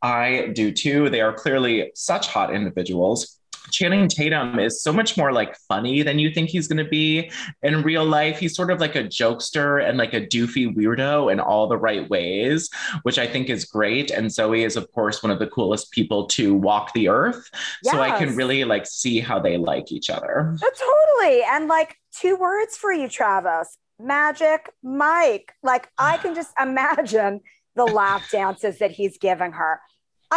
I 0.00 0.50
do 0.54 0.72
too. 0.72 1.10
They 1.10 1.20
are 1.20 1.34
clearly 1.34 1.92
such 1.94 2.28
hot 2.28 2.54
individuals. 2.54 3.38
Channing 3.70 4.08
Tatum 4.08 4.58
is 4.58 4.82
so 4.82 4.92
much 4.92 5.16
more 5.16 5.32
like 5.32 5.56
funny 5.68 6.02
than 6.02 6.18
you 6.18 6.30
think 6.30 6.48
he's 6.48 6.68
going 6.68 6.82
to 6.82 6.88
be 6.88 7.30
in 7.62 7.82
real 7.82 8.04
life. 8.04 8.38
He's 8.38 8.54
sort 8.54 8.70
of 8.70 8.80
like 8.80 8.96
a 8.96 9.04
jokester 9.04 9.86
and 9.86 9.98
like 9.98 10.14
a 10.14 10.20
doofy 10.20 10.74
weirdo 10.74 11.32
in 11.32 11.40
all 11.40 11.66
the 11.66 11.76
right 11.76 12.08
ways, 12.08 12.70
which 13.02 13.18
I 13.18 13.26
think 13.26 13.50
is 13.50 13.64
great. 13.64 14.10
And 14.10 14.32
Zoe 14.32 14.64
is, 14.64 14.76
of 14.76 14.90
course, 14.92 15.22
one 15.22 15.30
of 15.30 15.38
the 15.38 15.46
coolest 15.46 15.90
people 15.90 16.26
to 16.28 16.54
walk 16.54 16.92
the 16.92 17.08
earth. 17.08 17.48
Yes. 17.82 17.94
So 17.94 18.00
I 18.00 18.16
can 18.18 18.36
really 18.36 18.64
like 18.64 18.86
see 18.86 19.20
how 19.20 19.38
they 19.38 19.56
like 19.56 19.92
each 19.92 20.10
other. 20.10 20.56
Uh, 20.62 20.66
totally. 20.66 21.42
And 21.42 21.68
like 21.68 21.96
two 22.12 22.36
words 22.36 22.76
for 22.76 22.92
you, 22.92 23.08
Travis 23.08 23.76
Magic 23.98 24.70
Mike. 24.82 25.52
Like 25.62 25.88
I 25.98 26.16
can 26.22 26.34
just 26.34 26.52
imagine 26.60 27.40
the 27.74 27.84
lap 27.84 28.22
dances 28.32 28.78
that 28.78 28.90
he's 28.90 29.18
giving 29.18 29.52
her. 29.52 29.80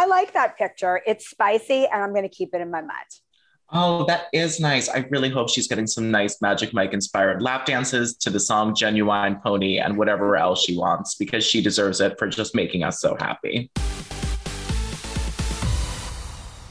I 0.00 0.06
like 0.06 0.32
that 0.32 0.56
picture. 0.56 1.02
It's 1.06 1.28
spicy 1.28 1.86
and 1.86 2.02
I'm 2.02 2.12
going 2.14 2.22
to 2.22 2.34
keep 2.34 2.54
it 2.54 2.62
in 2.62 2.70
my 2.70 2.80
mind. 2.80 3.10
Oh, 3.70 4.06
that 4.06 4.28
is 4.32 4.58
nice. 4.58 4.88
I 4.88 5.00
really 5.10 5.28
hope 5.28 5.50
she's 5.50 5.68
getting 5.68 5.86
some 5.86 6.10
nice 6.10 6.40
Magic 6.40 6.72
Mike 6.72 6.94
inspired 6.94 7.42
lap 7.42 7.66
dances 7.66 8.16
to 8.16 8.30
the 8.30 8.40
song 8.40 8.74
Ginuwine 8.74 9.42
Pony 9.42 9.78
and 9.78 9.98
whatever 9.98 10.36
else 10.36 10.64
she 10.64 10.74
wants 10.74 11.16
because 11.16 11.44
she 11.44 11.60
deserves 11.60 12.00
it 12.00 12.18
for 12.18 12.28
just 12.28 12.54
making 12.54 12.82
us 12.82 12.98
so 12.98 13.14
happy. 13.20 13.70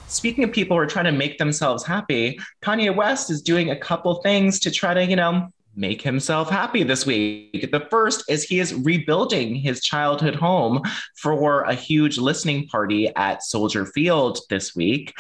Speaking 0.07 0.43
of 0.43 0.51
people 0.51 0.75
who 0.75 0.81
are 0.81 0.87
trying 0.87 1.05
to 1.05 1.11
make 1.11 1.37
themselves 1.37 1.85
happy, 1.85 2.39
Kanye 2.63 2.95
West 2.95 3.29
is 3.29 3.43
doing 3.43 3.69
a 3.69 3.75
couple 3.75 4.23
things 4.23 4.59
to 4.61 4.71
try 4.71 4.95
to, 4.95 5.05
you 5.05 5.15
know, 5.15 5.49
make 5.75 6.01
himself 6.01 6.49
happy 6.49 6.83
this 6.83 7.05
week. 7.05 7.69
The 7.71 7.87
first 7.89 8.23
is 8.29 8.43
he 8.43 8.59
is 8.59 8.73
rebuilding 8.73 9.55
his 9.55 9.81
childhood 9.81 10.35
home 10.35 10.81
for 11.15 11.61
a 11.61 11.73
huge 11.73 12.17
listening 12.17 12.67
party 12.67 13.13
at 13.15 13.43
Soldier 13.43 13.85
Field 13.85 14.39
this 14.49 14.75
week. 14.75 15.13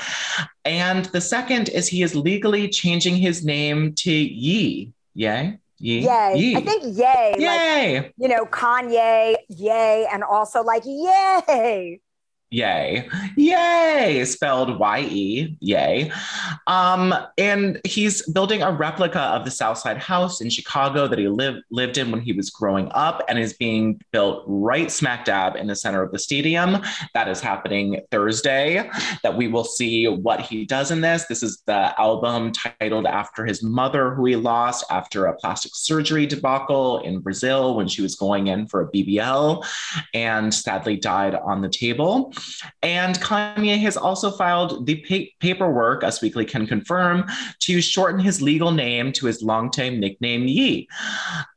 And 0.65 1.05
the 1.05 1.21
second 1.21 1.69
is 1.69 1.87
he 1.87 2.03
is 2.03 2.15
legally 2.15 2.67
changing 2.69 3.15
his 3.15 3.45
name 3.45 3.93
to 3.95 4.11
Ye. 4.11 4.91
Yay. 5.13 5.59
Yay. 5.81 6.01
Yay. 6.01 6.33
Yee. 6.35 6.55
I 6.57 6.61
think 6.61 6.83
yay. 6.97 7.35
Yay. 7.37 8.01
Like, 8.01 8.13
you 8.17 8.27
know, 8.27 8.45
Kanye, 8.45 9.35
yay, 9.47 10.07
and 10.11 10.23
also 10.23 10.61
like 10.61 10.83
yay. 10.85 12.01
Yay. 12.51 13.07
Yay, 13.37 14.25
spelled 14.25 14.79
Y 14.79 15.01
E, 15.01 15.57
yay. 15.59 16.11
Um, 16.65 17.13
and 17.37 17.79
he's 17.85 18.27
building 18.31 18.63
a 18.63 18.71
replica 18.71 19.19
of 19.19 19.45
the 19.45 19.51
Southside 19.51 19.97
house 19.99 20.41
in 20.41 20.49
Chicago 20.49 21.07
that 21.07 21.19
he 21.19 21.27
lived 21.27 21.63
lived 21.69 21.99
in 21.99 22.09
when 22.09 22.21
he 22.21 22.33
was 22.33 22.49
growing 22.49 22.89
up 22.91 23.23
and 23.29 23.37
is 23.37 23.53
being 23.53 24.01
built 24.11 24.43
right 24.47 24.91
smack 24.91 25.25
dab 25.25 25.55
in 25.55 25.67
the 25.67 25.75
center 25.75 26.01
of 26.01 26.11
the 26.11 26.17
stadium. 26.17 26.81
That 27.13 27.27
is 27.27 27.39
happening 27.39 28.01
Thursday. 28.09 28.89
That 29.21 29.37
we 29.37 29.47
will 29.47 29.63
see 29.63 30.07
what 30.07 30.41
he 30.41 30.65
does 30.65 30.89
in 30.89 31.01
this. 31.01 31.25
This 31.25 31.43
is 31.43 31.61
the 31.67 31.99
album 32.01 32.51
titled 32.51 33.05
after 33.05 33.45
his 33.45 33.61
mother, 33.61 34.15
who 34.15 34.25
he 34.25 34.35
lost 34.35 34.85
after 34.89 35.27
a 35.27 35.35
plastic 35.35 35.75
surgery 35.75 36.25
debacle 36.25 36.99
in 36.99 37.19
Brazil 37.19 37.75
when 37.75 37.87
she 37.87 38.01
was 38.01 38.15
going 38.15 38.47
in 38.47 38.65
for 38.65 38.81
a 38.81 38.91
BBL 38.91 39.63
and 40.15 40.51
sadly 40.51 40.97
died 40.97 41.35
on 41.35 41.61
the 41.61 41.69
table. 41.69 42.33
And 42.81 43.19
Kanye 43.19 43.79
has 43.81 43.97
also 43.97 44.31
filed 44.31 44.85
the 44.85 44.95
pa- 45.07 45.31
paperwork, 45.39 46.03
Us 46.03 46.21
Weekly 46.21 46.45
can 46.45 46.65
confirm, 46.65 47.25
to 47.59 47.81
shorten 47.81 48.19
his 48.19 48.41
legal 48.41 48.71
name 48.71 49.11
to 49.13 49.25
his 49.25 49.41
longtime 49.41 49.99
nickname 49.99 50.47
Ye. 50.47 50.87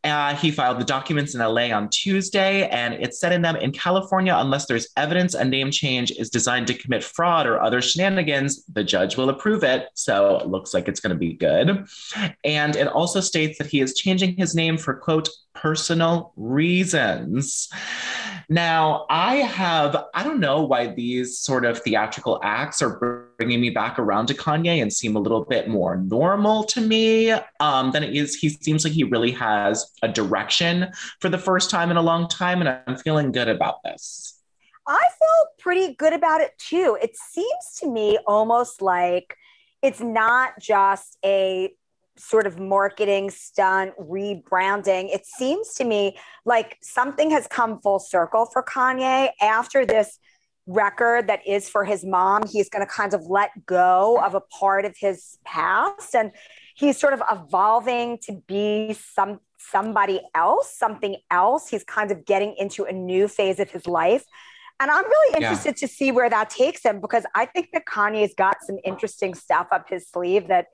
Uh, 0.04 0.34
he 0.34 0.50
filed 0.50 0.80
the 0.80 0.84
documents 0.84 1.34
in 1.34 1.40
LA 1.40 1.72
on 1.72 1.88
Tuesday, 1.88 2.68
and 2.68 2.94
it 2.94 3.14
said 3.14 3.32
in 3.32 3.42
them 3.42 3.56
in 3.56 3.72
California, 3.72 4.34
unless 4.36 4.66
there's 4.66 4.88
evidence 4.96 5.34
a 5.34 5.44
name 5.44 5.70
change 5.70 6.10
is 6.12 6.30
designed 6.30 6.66
to 6.66 6.74
commit 6.74 7.04
fraud 7.04 7.46
or 7.46 7.60
other 7.60 7.80
shenanigans, 7.80 8.64
the 8.66 8.84
judge 8.84 9.16
will 9.16 9.28
approve 9.28 9.62
it. 9.62 9.88
So 9.94 10.38
it 10.38 10.48
looks 10.48 10.74
like 10.74 10.88
it's 10.88 11.00
going 11.00 11.14
to 11.14 11.18
be 11.18 11.34
good. 11.34 11.86
And 12.44 12.76
it 12.76 12.88
also 12.88 13.20
states 13.20 13.58
that 13.58 13.66
he 13.66 13.80
is 13.80 13.94
changing 13.94 14.36
his 14.36 14.54
name 14.54 14.76
for, 14.76 14.94
quote, 14.94 15.28
personal 15.62 16.32
reasons. 16.34 17.68
Now, 18.48 19.06
I 19.08 19.36
have, 19.36 20.04
I 20.12 20.24
don't 20.24 20.40
know 20.40 20.62
why 20.62 20.88
these 20.88 21.38
sort 21.38 21.64
of 21.64 21.78
theatrical 21.78 22.40
acts 22.42 22.82
are 22.82 23.30
bringing 23.38 23.60
me 23.60 23.70
back 23.70 23.96
around 24.00 24.26
to 24.26 24.34
Kanye 24.34 24.82
and 24.82 24.92
seem 24.92 25.14
a 25.14 25.20
little 25.20 25.44
bit 25.44 25.68
more 25.68 25.96
normal 25.96 26.64
to 26.64 26.80
me 26.80 27.30
um, 27.60 27.92
than 27.92 28.02
it 28.02 28.16
is. 28.16 28.34
He 28.34 28.48
seems 28.48 28.82
like 28.82 28.92
he 28.92 29.04
really 29.04 29.30
has 29.30 29.88
a 30.02 30.08
direction 30.08 30.88
for 31.20 31.28
the 31.28 31.38
first 31.38 31.70
time 31.70 31.92
in 31.92 31.96
a 31.96 32.02
long 32.02 32.28
time, 32.28 32.60
and 32.60 32.80
I'm 32.88 32.96
feeling 32.96 33.30
good 33.30 33.48
about 33.48 33.76
this. 33.84 34.40
I 34.88 34.98
feel 34.98 35.46
pretty 35.60 35.94
good 35.94 36.12
about 36.12 36.40
it 36.40 36.58
too. 36.58 36.98
It 37.00 37.16
seems 37.16 37.78
to 37.78 37.88
me 37.88 38.18
almost 38.26 38.82
like 38.82 39.36
it's 39.80 40.00
not 40.00 40.58
just 40.58 41.18
a 41.24 41.72
sort 42.16 42.46
of 42.46 42.58
marketing 42.58 43.30
stunt, 43.30 43.92
rebranding. 43.98 45.12
It 45.14 45.26
seems 45.26 45.74
to 45.74 45.84
me 45.84 46.16
like 46.44 46.76
something 46.82 47.30
has 47.30 47.46
come 47.46 47.80
full 47.80 47.98
circle 47.98 48.46
for 48.52 48.62
Kanye 48.62 49.30
after 49.40 49.86
this 49.86 50.18
record 50.66 51.26
that 51.26 51.40
is 51.46 51.68
for 51.68 51.84
his 51.84 52.04
mom. 52.04 52.46
He's 52.46 52.68
going 52.68 52.86
to 52.86 52.92
kind 52.92 53.14
of 53.14 53.22
let 53.26 53.50
go 53.66 54.20
of 54.22 54.34
a 54.34 54.40
part 54.40 54.84
of 54.84 54.94
his 54.98 55.38
past 55.44 56.14
and 56.14 56.32
he's 56.74 56.98
sort 56.98 57.12
of 57.12 57.22
evolving 57.30 58.18
to 58.24 58.42
be 58.46 58.94
some 59.14 59.40
somebody 59.58 60.20
else, 60.34 60.76
something 60.76 61.16
else. 61.30 61.68
He's 61.68 61.84
kind 61.84 62.10
of 62.10 62.24
getting 62.24 62.54
into 62.58 62.84
a 62.84 62.92
new 62.92 63.28
phase 63.28 63.60
of 63.60 63.70
his 63.70 63.86
life. 63.86 64.24
And 64.80 64.90
I'm 64.90 65.04
really 65.04 65.36
interested 65.36 65.76
yeah. 65.76 65.86
to 65.86 65.88
see 65.88 66.10
where 66.10 66.28
that 66.28 66.50
takes 66.50 66.82
him 66.82 67.00
because 67.00 67.24
I 67.36 67.46
think 67.46 67.68
that 67.72 67.84
Kanye's 67.86 68.34
got 68.34 68.56
some 68.62 68.78
interesting 68.84 69.34
stuff 69.34 69.68
up 69.70 69.88
his 69.88 70.08
sleeve 70.08 70.48
that 70.48 70.66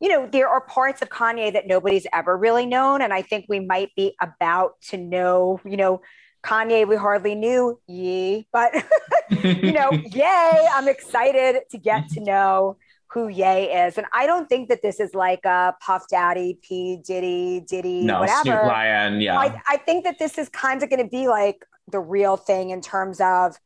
you 0.00 0.08
know, 0.08 0.28
there 0.30 0.48
are 0.48 0.60
parts 0.60 1.02
of 1.02 1.08
Kanye 1.08 1.52
that 1.52 1.66
nobody's 1.66 2.06
ever 2.12 2.36
really 2.36 2.66
known. 2.66 3.02
And 3.02 3.12
I 3.12 3.22
think 3.22 3.46
we 3.48 3.60
might 3.60 3.94
be 3.96 4.14
about 4.20 4.80
to 4.88 4.96
know, 4.96 5.60
you 5.64 5.76
know, 5.76 6.00
Kanye, 6.44 6.86
we 6.86 6.96
hardly 6.96 7.34
knew, 7.34 7.80
ye, 7.88 8.46
but, 8.52 8.72
you 9.42 9.72
know, 9.72 9.90
yay, 10.12 10.66
I'm 10.72 10.88
excited 10.88 11.62
to 11.70 11.78
get 11.78 12.08
to 12.10 12.20
know 12.24 12.76
who 13.10 13.28
Ye 13.28 13.64
is. 13.72 13.96
And 13.96 14.06
I 14.12 14.26
don't 14.26 14.48
think 14.48 14.68
that 14.68 14.82
this 14.82 15.00
is 15.00 15.14
like 15.14 15.44
a 15.44 15.74
Puff 15.80 16.04
Daddy, 16.08 16.58
P. 16.62 17.00
Diddy, 17.04 17.64
Diddy, 17.66 18.04
no, 18.04 18.20
whatever. 18.20 18.42
Snoop 18.42 18.64
Lion, 18.64 19.20
yeah. 19.20 19.38
I, 19.38 19.60
I 19.66 19.76
think 19.78 20.04
that 20.04 20.18
this 20.18 20.38
is 20.38 20.48
kind 20.50 20.82
of 20.82 20.90
going 20.90 21.02
to 21.02 21.08
be 21.08 21.26
like 21.26 21.64
the 21.90 22.00
real 22.00 22.36
thing 22.36 22.70
in 22.70 22.82
terms 22.82 23.20
of 23.20 23.56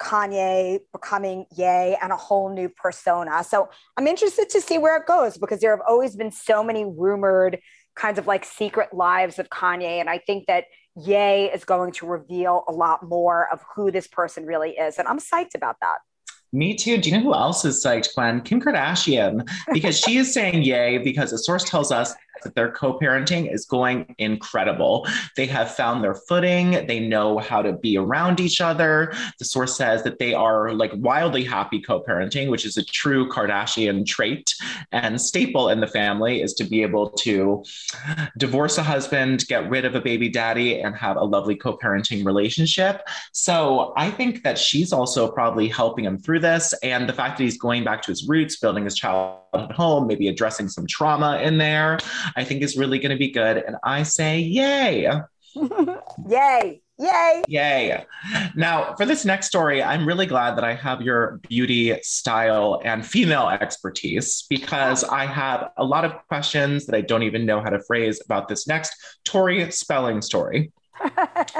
Kanye 0.00 0.80
becoming 0.92 1.46
Ye 1.54 1.96
and 2.00 2.12
a 2.12 2.16
whole 2.16 2.52
new 2.52 2.68
persona. 2.68 3.44
So 3.44 3.68
I'm 3.96 4.06
interested 4.06 4.50
to 4.50 4.60
see 4.60 4.78
where 4.78 4.96
it 4.96 5.06
goes 5.06 5.36
because 5.36 5.60
there 5.60 5.70
have 5.70 5.84
always 5.86 6.16
been 6.16 6.30
so 6.30 6.64
many 6.64 6.84
rumored 6.84 7.58
kinds 7.94 8.18
of 8.18 8.26
like 8.26 8.44
secret 8.44 8.92
lives 8.92 9.38
of 9.38 9.48
Kanye. 9.50 10.00
And 10.00 10.10
I 10.10 10.18
think 10.18 10.46
that 10.46 10.64
Ye 10.96 11.46
is 11.46 11.64
going 11.64 11.92
to 11.92 12.06
reveal 12.06 12.64
a 12.68 12.72
lot 12.72 13.02
more 13.02 13.48
of 13.52 13.62
who 13.74 13.90
this 13.90 14.06
person 14.06 14.46
really 14.46 14.70
is. 14.70 14.98
And 14.98 15.08
I'm 15.08 15.18
psyched 15.18 15.54
about 15.54 15.76
that. 15.80 15.98
Me 16.52 16.76
too. 16.76 16.98
Do 16.98 17.10
you 17.10 17.16
know 17.16 17.22
who 17.22 17.34
else 17.34 17.64
is 17.64 17.84
psyched, 17.84 18.14
Gwen? 18.14 18.40
Kim 18.40 18.60
Kardashian, 18.60 19.48
because 19.72 19.98
she 19.98 20.18
is 20.18 20.32
saying 20.32 20.62
yay 20.62 20.98
because 20.98 21.32
a 21.32 21.38
source 21.38 21.64
tells 21.64 21.90
us 21.90 22.14
that 22.42 22.54
their 22.54 22.70
co 22.70 22.98
parenting 22.98 23.52
is 23.52 23.64
going 23.64 24.14
incredible. 24.18 25.06
They 25.36 25.46
have 25.46 25.74
found 25.74 26.02
their 26.02 26.14
footing, 26.14 26.86
they 26.86 27.00
know 27.00 27.38
how 27.38 27.62
to 27.62 27.72
be 27.72 27.96
around 27.96 28.40
each 28.40 28.60
other. 28.60 29.12
The 29.38 29.44
source 29.44 29.76
says 29.76 30.02
that 30.02 30.18
they 30.18 30.34
are 30.34 30.72
like 30.72 30.92
wildly 30.94 31.44
happy 31.44 31.80
co 31.80 32.02
parenting, 32.02 32.50
which 32.50 32.64
is 32.64 32.76
a 32.76 32.84
true 32.84 33.28
Kardashian 33.28 34.06
trait 34.06 34.54
and 34.92 35.20
staple 35.20 35.68
in 35.68 35.80
the 35.80 35.86
family 35.86 36.42
is 36.42 36.54
to 36.54 36.64
be 36.64 36.82
able 36.82 37.10
to 37.10 37.64
divorce 38.38 38.78
a 38.78 38.82
husband, 38.82 39.46
get 39.48 39.68
rid 39.68 39.84
of 39.84 39.94
a 39.94 40.00
baby 40.00 40.28
daddy, 40.28 40.80
and 40.80 40.96
have 40.96 41.16
a 41.16 41.24
lovely 41.24 41.56
co 41.56 41.76
parenting 41.76 42.24
relationship. 42.24 43.06
So 43.32 43.92
I 43.96 44.10
think 44.10 44.42
that 44.44 44.58
she's 44.58 44.92
also 44.92 45.30
probably 45.30 45.68
helping 45.68 46.04
him 46.04 46.18
through 46.18 46.40
this. 46.40 46.72
And 46.82 47.08
the 47.08 47.12
fact 47.12 47.38
that 47.38 47.44
he's 47.44 47.58
going 47.58 47.84
back 47.84 48.02
to 48.02 48.10
his 48.10 48.26
roots, 48.28 48.56
building 48.56 48.84
his 48.84 48.94
child 48.94 49.40
at 49.54 49.72
home, 49.72 50.06
maybe 50.06 50.28
addressing 50.28 50.68
some 50.68 50.86
trauma 50.86 51.38
in 51.38 51.58
there, 51.58 51.98
I 52.36 52.44
think 52.44 52.62
is 52.62 52.76
really 52.76 52.98
going 52.98 53.10
to 53.10 53.18
be 53.18 53.30
good. 53.30 53.58
And 53.58 53.76
I 53.82 54.02
say, 54.02 54.40
yay. 54.40 55.10
yay. 56.28 56.80
Yay. 56.96 57.42
Yay. 57.48 58.04
Now, 58.54 58.94
for 58.94 59.04
this 59.04 59.24
next 59.24 59.48
story, 59.48 59.82
I'm 59.82 60.06
really 60.06 60.26
glad 60.26 60.56
that 60.56 60.64
I 60.64 60.74
have 60.74 61.02
your 61.02 61.40
beauty, 61.48 61.98
style, 62.02 62.80
and 62.84 63.04
female 63.04 63.48
expertise 63.48 64.44
because 64.48 65.02
I 65.02 65.26
have 65.26 65.70
a 65.76 65.84
lot 65.84 66.04
of 66.04 66.12
questions 66.28 66.86
that 66.86 66.94
I 66.94 67.00
don't 67.00 67.24
even 67.24 67.46
know 67.46 67.60
how 67.60 67.70
to 67.70 67.82
phrase 67.82 68.22
about 68.24 68.46
this 68.46 68.68
next 68.68 68.94
Tori 69.24 69.68
Spelling 69.72 70.22
story. 70.22 70.70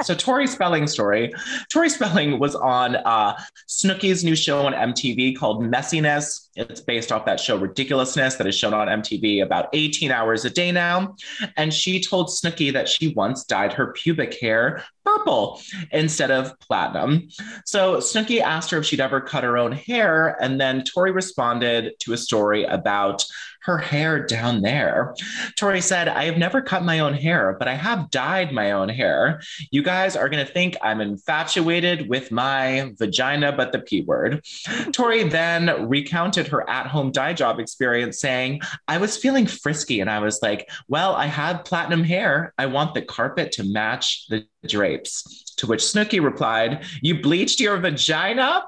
So 0.03 0.15
Tori 0.15 0.47
Spelling 0.47 0.87
story. 0.87 1.33
Tori 1.69 1.89
Spelling 1.89 2.39
was 2.39 2.55
on 2.55 2.95
uh, 2.95 3.37
Snooki's 3.67 4.23
new 4.23 4.35
show 4.35 4.65
on 4.65 4.73
MTV 4.73 5.37
called 5.37 5.61
Messiness. 5.63 6.49
It's 6.55 6.81
based 6.81 7.11
off 7.11 7.25
that 7.25 7.39
show 7.39 7.57
Ridiculousness 7.57 8.35
that 8.35 8.47
is 8.47 8.55
shown 8.55 8.73
on 8.73 8.87
MTV 8.87 9.43
about 9.43 9.69
18 9.73 10.11
hours 10.11 10.45
a 10.45 10.49
day 10.49 10.71
now. 10.71 11.15
And 11.57 11.73
she 11.73 12.01
told 12.01 12.27
Snooki 12.27 12.71
that 12.73 12.87
she 12.87 13.09
once 13.09 13.43
dyed 13.43 13.73
her 13.73 13.91
pubic 13.93 14.39
hair 14.39 14.83
purple 15.05 15.61
instead 15.91 16.31
of 16.31 16.57
platinum. 16.59 17.27
So 17.65 17.97
Snooki 17.97 18.41
asked 18.41 18.71
her 18.71 18.79
if 18.79 18.85
she'd 18.85 19.01
ever 19.01 19.21
cut 19.21 19.43
her 19.43 19.57
own 19.57 19.71
hair. 19.71 20.41
And 20.41 20.59
then 20.59 20.83
Tori 20.83 21.11
responded 21.11 21.93
to 21.99 22.13
a 22.13 22.17
story 22.17 22.63
about 22.63 23.25
her 23.65 23.77
hair 23.77 24.25
down 24.25 24.61
there. 24.61 25.15
Tori 25.55 25.81
said, 25.81 26.07
I 26.07 26.25
have 26.25 26.37
never 26.37 26.61
cut 26.61 26.83
my 26.83 26.99
own 26.99 27.13
hair, 27.13 27.55
but 27.57 27.67
I 27.67 27.75
have 27.75 28.11
dyed 28.11 28.51
my 28.51 28.71
own 28.71 28.89
hair. 28.89 29.41
You 29.71 29.81
guys 29.81 30.15
are 30.15 30.29
going 30.29 30.45
to 30.45 30.51
think 30.51 30.77
I'm 30.81 31.01
infatuated 31.01 32.07
with 32.07 32.31
my 32.31 32.91
vagina, 32.97 33.51
but 33.51 33.71
the 33.71 33.79
P 33.79 34.01
word. 34.01 34.45
Tori 34.91 35.23
then 35.23 35.89
recounted 35.89 36.47
her 36.47 36.69
at 36.69 36.87
home 36.87 37.11
dye 37.11 37.33
job 37.33 37.59
experience, 37.59 38.19
saying, 38.19 38.61
I 38.87 38.97
was 38.97 39.17
feeling 39.17 39.47
frisky 39.47 39.99
and 39.99 40.09
I 40.09 40.19
was 40.19 40.39
like, 40.41 40.69
well, 40.87 41.15
I 41.15 41.25
have 41.25 41.65
platinum 41.65 42.03
hair. 42.03 42.53
I 42.57 42.67
want 42.67 42.93
the 42.93 43.01
carpet 43.01 43.51
to 43.53 43.63
match 43.63 44.27
the 44.29 44.45
drapes. 44.67 45.44
To 45.57 45.67
which 45.67 45.81
Snooki 45.81 46.23
replied, 46.23 46.85
You 47.01 47.21
bleached 47.21 47.59
your 47.59 47.77
vagina? 47.77 48.63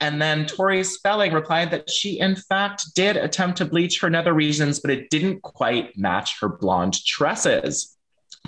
And 0.00 0.20
then 0.20 0.46
Tori 0.46 0.82
Spelling 0.84 1.32
replied 1.32 1.70
that 1.70 1.90
she, 1.90 2.18
in 2.18 2.36
fact, 2.36 2.94
did 2.94 3.16
attempt 3.16 3.58
to 3.58 3.64
bleach 3.64 4.00
her 4.00 4.10
nether 4.10 4.32
regions, 4.32 4.80
but 4.80 4.90
it 4.90 5.10
didn't 5.10 5.42
quite 5.42 5.96
match 5.98 6.40
her 6.40 6.48
blonde 6.48 7.04
tresses. 7.04 7.96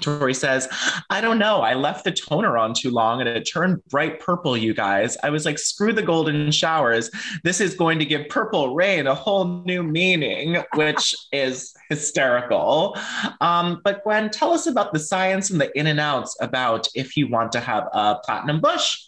Tori 0.01 0.35
says, 0.35 0.69
I 1.09 1.21
don't 1.21 1.39
know. 1.39 1.61
I 1.63 1.75
left 1.75 2.05
the 2.05 2.13
toner 2.13 2.59
on 2.59 2.75
too 2.75 2.91
long 2.91 3.21
and 3.21 3.29
it 3.29 3.43
turned 3.43 3.83
bright 3.87 4.21
purple, 4.21 4.57
you 4.57 4.75
guys. 4.75 5.17
I 5.23 5.31
was 5.31 5.45
like, 5.45 5.59
screw 5.59 5.93
the 5.93 6.03
golden 6.03 6.51
showers. 6.51 7.11
This 7.45 7.61
is 7.61 7.75
going 7.75 7.99
to 7.99 8.05
give 8.05 8.29
purple 8.29 8.75
rain 8.75 9.07
a 9.07 9.15
whole 9.15 9.63
new 9.65 9.83
meaning, 9.83 10.63
which 10.75 11.15
is 11.33 11.75
hysterical. 11.89 12.97
Um, 13.41 13.81
but 13.85 14.03
Gwen, 14.05 14.31
tell 14.31 14.53
us 14.53 14.67
about 14.67 14.93
the 14.93 14.99
science 14.99 15.51
and 15.51 15.61
the 15.61 15.77
in 15.79 15.87
and 15.87 16.01
outs 16.01 16.37
about 16.41 16.89
if 16.95 17.17
you 17.17 17.29
want 17.29 17.53
to 17.53 17.61
have 17.61 17.89
a 17.93 18.17
platinum 18.23 18.61
bush. 18.61 18.99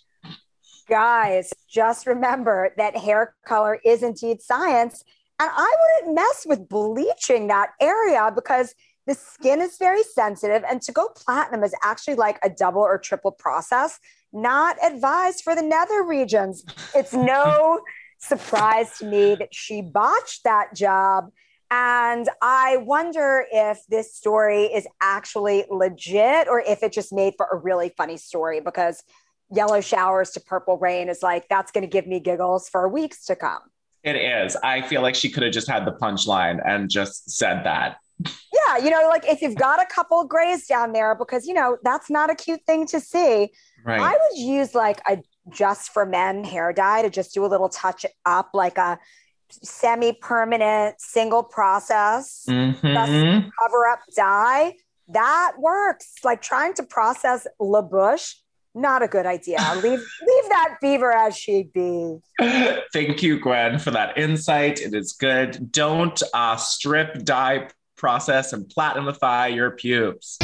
Guys, 0.89 1.53
just 1.69 2.07
remember 2.07 2.73
that 2.79 2.97
hair 2.97 3.35
color 3.47 3.79
is 3.85 4.03
indeed 4.03 4.41
science. 4.41 5.05
And 5.41 5.51
I 5.53 5.75
wouldn't 6.01 6.17
mess 6.17 6.47
with 6.49 6.69
bleaching 6.69 7.47
that 7.49 7.71
area 7.81 8.33
because 8.35 8.75
the 9.09 9.15
skin 9.15 9.63
is 9.63 9.79
very 9.79 10.03
sensitive, 10.03 10.63
and 10.69 10.83
to 10.83 10.93
go 10.93 11.09
platinum 11.09 11.65
is 11.65 11.75
actually 11.83 12.17
like 12.17 12.39
a 12.45 12.51
double 12.51 12.83
or 12.83 12.99
triple 12.99 13.33
process, 13.33 13.99
not 14.35 14.77
advised 14.85 15.43
for 15.43 15.55
the 15.55 15.63
nether 15.63 16.03
regions. 16.03 16.63
It's 16.95 17.15
no 17.15 17.81
surprise 18.19 18.99
to 18.99 19.07
me 19.07 19.35
that 19.37 19.55
she 19.55 19.81
botched 19.81 20.45
that 20.45 20.75
job. 20.75 21.31
And 21.71 22.29
I 22.43 22.79
wonder 22.79 23.47
if 23.51 23.79
this 23.89 24.15
story 24.15 24.65
is 24.65 24.87
actually 25.01 25.65
legit 25.71 26.47
or 26.47 26.61
if 26.61 26.83
it 26.83 26.93
just 26.93 27.11
made 27.11 27.35
for 27.39 27.47
a 27.51 27.57
really 27.57 27.91
funny 27.97 28.19
story 28.19 28.61
because 28.61 29.03
yellow 29.51 29.81
showers 29.81 30.33
to 30.33 30.41
purple 30.41 30.77
rain 30.77 31.09
is 31.09 31.23
like, 31.23 31.49
that's 31.49 31.73
going 31.73 31.83
to 31.83 31.89
give 31.91 32.07
me 32.07 32.21
giggles 32.21 32.69
for 32.69 32.89
weeks 32.89 33.25
to 33.27 33.37
come. 33.37 33.61
It 34.03 34.17
is. 34.17 34.55
I 34.57 34.83
feel 34.83 35.01
like 35.01 35.15
she 35.15 35.31
could 35.31 35.43
have 35.43 35.53
just 35.53 35.69
had 35.69 35.87
the 35.87 35.93
punchline 35.93 36.61
and 36.67 36.91
just 36.91 37.31
said 37.31 37.65
that 37.65 37.97
yeah, 38.67 38.79
you 38.79 38.91
know, 38.91 39.09
like 39.09 39.29
if 39.29 39.43
you've 39.43 39.55
got 39.69 39.81
a 39.81 39.87
couple 39.87 40.21
of 40.21 40.29
grays 40.29 40.67
down 40.67 40.93
there, 40.93 41.15
because 41.15 41.47
you 41.47 41.55
know 41.55 41.79
that's 41.83 42.11
not 42.11 42.31
a 42.31 42.35
cute 42.35 42.65
thing 42.67 42.87
to 42.89 43.01
see. 43.01 43.51
Right. 43.85 44.01
I 44.01 44.11
would 44.11 44.39
use 44.39 44.75
like 44.75 45.01
a 45.09 45.19
just 45.51 45.91
for 45.91 46.05
men 46.05 46.45
hair 46.45 46.73
dye 46.73 47.03
to 47.03 47.11
just 47.11 47.35
do 47.35 47.45
a 47.45 47.49
little 47.49 47.69
touch 47.69 48.05
up, 48.27 48.51
like 48.55 48.79
a 48.79 48.99
semi-permanent 49.51 51.01
single 51.01 51.43
process 51.43 52.45
mm-hmm. 52.49 53.49
cover 53.59 53.87
up 53.87 54.01
dye. 54.15 54.75
That 55.09 55.53
works. 55.59 56.17
Like 56.23 56.43
trying 56.43 56.75
to 56.75 56.83
process 56.83 57.47
La 57.59 57.81
Bush, 57.81 58.35
not 58.75 59.03
a 59.03 59.09
good 59.09 59.27
idea. 59.27 59.59
leave 59.77 59.85
leave 59.85 60.49
that 60.49 60.77
beaver 60.81 61.13
as 61.13 61.37
she 61.37 61.69
be. 61.73 62.19
Thank 62.93 63.23
you, 63.23 63.41
Gwen, 63.41 63.79
for 63.79 63.91
that 63.91 64.19
insight. 64.19 64.81
It 64.81 64.95
is 64.95 65.13
good. 65.13 65.73
Don't 65.73 66.23
uh, 66.35 66.57
strip 66.57 67.25
dye 67.25 67.69
process 67.99 68.53
and 68.55 68.65
platinumify 68.67 69.55
your 69.55 69.73
pubes. 69.73 70.39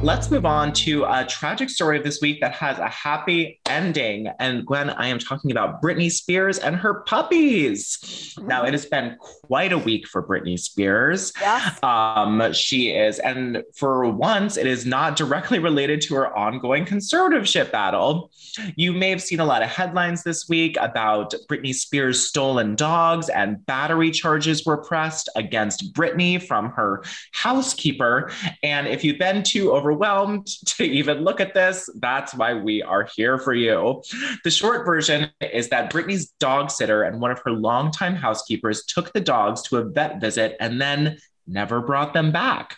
Let's 0.00 0.30
move 0.30 0.46
on 0.46 0.72
to 0.74 1.02
a 1.04 1.26
tragic 1.28 1.68
story 1.68 1.98
of 1.98 2.04
this 2.04 2.20
week 2.20 2.40
that 2.40 2.52
has 2.52 2.78
a 2.78 2.88
happy 2.88 3.60
ending. 3.66 4.28
And 4.38 4.64
Gwen, 4.64 4.90
I 4.90 5.08
am 5.08 5.18
talking 5.18 5.50
about 5.50 5.82
Britney 5.82 6.10
Spears 6.10 6.58
and 6.58 6.76
her 6.76 7.00
puppies. 7.02 8.38
Now, 8.40 8.64
it 8.64 8.72
has 8.72 8.86
been 8.86 9.16
quite 9.18 9.72
a 9.72 9.78
week 9.78 10.06
for 10.06 10.22
Britney 10.22 10.56
Spears. 10.56 11.32
Yes. 11.40 11.82
Um, 11.82 12.52
she 12.52 12.90
is, 12.90 13.18
and 13.18 13.64
for 13.74 14.08
once, 14.08 14.56
it 14.56 14.68
is 14.68 14.86
not 14.86 15.16
directly 15.16 15.58
related 15.58 16.00
to 16.02 16.14
her 16.14 16.36
ongoing 16.36 16.84
conservatorship 16.84 17.72
battle. 17.72 18.30
You 18.76 18.92
may 18.92 19.10
have 19.10 19.20
seen 19.20 19.40
a 19.40 19.44
lot 19.44 19.62
of 19.62 19.68
headlines 19.68 20.22
this 20.22 20.48
week 20.48 20.76
about 20.80 21.34
Britney 21.50 21.74
Spears' 21.74 22.24
stolen 22.24 22.76
dogs, 22.76 23.28
and 23.30 23.66
battery 23.66 24.12
charges 24.12 24.64
were 24.64 24.76
pressed 24.76 25.28
against 25.34 25.92
Britney 25.92 26.40
from 26.40 26.70
her 26.70 27.02
housekeeper. 27.32 28.30
And 28.62 28.86
if 28.86 29.02
you've 29.02 29.18
been 29.18 29.42
too 29.42 29.72
over 29.72 29.87
overwhelmed 29.88 30.46
to 30.66 30.84
even 30.84 31.18
look 31.18 31.40
at 31.40 31.54
this, 31.54 31.88
that's 31.96 32.34
why 32.34 32.54
we 32.54 32.82
are 32.82 33.08
here 33.16 33.38
for 33.38 33.54
you. 33.54 34.02
The 34.44 34.50
short 34.50 34.86
version 34.86 35.30
is 35.40 35.68
that 35.70 35.92
Britney's 35.92 36.28
dog 36.40 36.70
sitter 36.70 37.02
and 37.02 37.20
one 37.20 37.30
of 37.30 37.40
her 37.44 37.52
longtime 37.52 38.14
housekeepers 38.14 38.84
took 38.84 39.12
the 39.12 39.20
dogs 39.20 39.62
to 39.62 39.78
a 39.78 39.84
vet 39.84 40.20
visit 40.20 40.56
and 40.60 40.80
then 40.80 41.18
never 41.46 41.80
brought 41.80 42.12
them 42.12 42.30
back. 42.30 42.76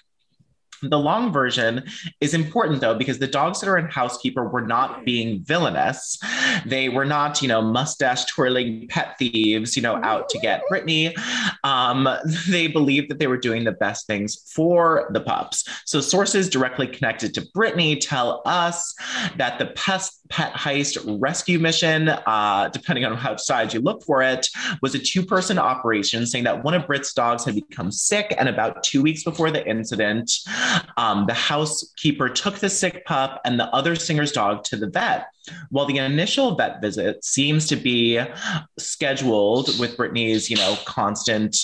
The 0.82 0.98
long 0.98 1.32
version 1.32 1.84
is 2.20 2.34
important 2.34 2.80
though, 2.80 2.94
because 2.94 3.18
the 3.18 3.26
dog 3.26 3.56
sitter 3.56 3.76
and 3.76 3.92
housekeeper 3.92 4.48
were 4.48 4.66
not 4.66 5.04
being 5.04 5.42
villainous. 5.42 6.18
They 6.64 6.88
were 6.88 7.04
not, 7.04 7.42
you 7.42 7.48
know, 7.48 7.60
mustache 7.60 8.24
twirling 8.26 8.88
pet 8.88 9.16
thieves, 9.18 9.76
you 9.76 9.82
know, 9.82 9.96
out 9.96 10.28
to 10.30 10.38
get 10.38 10.62
Britney. 10.70 11.16
Um, 11.64 12.08
they 12.48 12.66
believed 12.66 13.10
that 13.10 13.18
they 13.18 13.26
were 13.26 13.36
doing 13.36 13.64
the 13.64 13.72
best 13.72 14.06
things 14.06 14.50
for 14.54 15.10
the 15.12 15.20
pups. 15.20 15.68
So 15.84 16.00
sources 16.00 16.48
directly 16.48 16.86
connected 16.86 17.34
to 17.34 17.42
Britney 17.54 17.98
tell 18.00 18.42
us 18.46 18.94
that 19.36 19.58
the 19.58 19.66
pest 19.66 20.20
pet 20.30 20.52
heist 20.52 20.96
rescue 21.20 21.58
mission, 21.58 22.08
uh, 22.08 22.70
depending 22.72 23.04
on 23.04 23.16
how 23.16 23.36
side 23.36 23.74
you 23.74 23.80
look 23.80 24.02
for 24.04 24.22
it, 24.22 24.48
was 24.80 24.94
a 24.94 24.98
two 24.98 25.24
person 25.24 25.58
operation, 25.58 26.24
saying 26.26 26.44
that 26.44 26.64
one 26.64 26.72
of 26.72 26.86
Brit's 26.86 27.12
dogs 27.12 27.44
had 27.44 27.56
become 27.56 27.90
sick. 27.90 28.34
And 28.38 28.48
about 28.48 28.82
two 28.82 29.02
weeks 29.02 29.24
before 29.24 29.50
the 29.50 29.66
incident, 29.68 30.32
um, 30.96 31.26
the 31.26 31.34
housekeeper 31.34 32.28
took 32.28 32.58
the 32.58 32.68
sick 32.68 33.04
pup 33.04 33.40
and 33.44 33.58
the 33.58 33.66
other 33.66 33.96
singer's 33.96 34.32
dog 34.32 34.64
to 34.64 34.76
the 34.76 34.88
vet. 34.88 35.26
While 35.70 35.86
the 35.86 35.98
initial 35.98 36.54
vet 36.54 36.80
visit 36.80 37.24
seems 37.24 37.66
to 37.68 37.76
be 37.76 38.20
scheduled 38.78 39.78
with 39.78 39.96
Britney's, 39.96 40.50
you 40.50 40.56
know, 40.56 40.76
constant, 40.84 41.56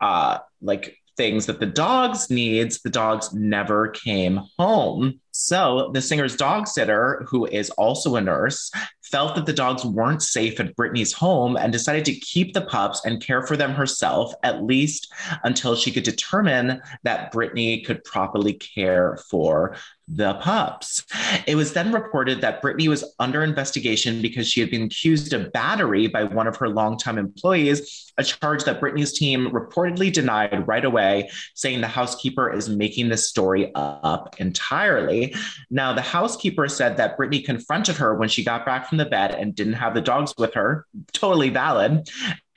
uh, 0.00 0.38
like 0.62 0.98
things 1.16 1.46
that 1.46 1.60
the 1.60 1.66
dogs 1.66 2.30
needs, 2.30 2.82
the 2.82 2.90
dogs 2.90 3.32
never 3.32 3.88
came 3.88 4.40
home. 4.58 5.20
So 5.32 5.90
the 5.92 6.02
singer's 6.02 6.36
dog 6.36 6.68
sitter, 6.68 7.26
who 7.28 7.46
is 7.46 7.70
also 7.70 8.16
a 8.16 8.20
nurse, 8.20 8.70
felt 9.10 9.34
that 9.36 9.46
the 9.46 9.52
dogs 9.52 9.84
weren't 9.84 10.22
safe 10.22 10.58
at 10.60 10.76
Britney's 10.76 11.12
home 11.12 11.56
and 11.56 11.72
decided 11.72 12.04
to 12.06 12.14
keep 12.14 12.52
the 12.52 12.60
pups 12.60 13.04
and 13.04 13.22
care 13.22 13.42
for 13.42 13.56
them 13.56 13.72
herself, 13.72 14.32
at 14.42 14.64
least 14.64 15.12
until 15.44 15.74
she 15.74 15.90
could 15.90 16.04
determine 16.04 16.80
that 17.02 17.32
Britney 17.32 17.84
could 17.84 18.02
properly 18.04 18.52
care 18.52 19.18
for 19.30 19.76
the 20.08 20.34
pups. 20.34 21.04
It 21.46 21.56
was 21.56 21.72
then 21.72 21.92
reported 21.92 22.40
that 22.40 22.62
Britney 22.62 22.86
was 22.86 23.04
under 23.18 23.42
investigation 23.42 24.22
because 24.22 24.48
she 24.48 24.60
had 24.60 24.70
been 24.70 24.82
accused 24.82 25.32
of 25.32 25.52
battery 25.52 26.06
by 26.06 26.22
one 26.22 26.46
of 26.46 26.56
her 26.56 26.68
longtime 26.68 27.18
employees, 27.18 28.12
a 28.16 28.22
charge 28.22 28.62
that 28.64 28.80
Britney's 28.80 29.12
team 29.12 29.50
reportedly 29.50 30.12
denied 30.12 30.66
right 30.68 30.84
away, 30.84 31.28
saying 31.54 31.80
the 31.80 31.88
housekeeper 31.88 32.52
is 32.52 32.68
making 32.68 33.08
this 33.08 33.28
story 33.28 33.72
up 33.74 34.36
entirely. 34.38 35.34
Now, 35.70 35.92
the 35.92 36.02
housekeeper 36.02 36.68
said 36.68 36.96
that 36.98 37.18
Britney 37.18 37.44
confronted 37.44 37.96
her 37.96 38.14
when 38.14 38.28
she 38.28 38.44
got 38.44 38.64
back 38.64 38.88
from 38.88 38.95
the 38.96 39.04
bed 39.04 39.34
and 39.34 39.54
didn't 39.54 39.74
have 39.74 39.94
the 39.94 40.00
dogs 40.00 40.34
with 40.38 40.54
her, 40.54 40.86
totally 41.12 41.50
valid, 41.50 42.08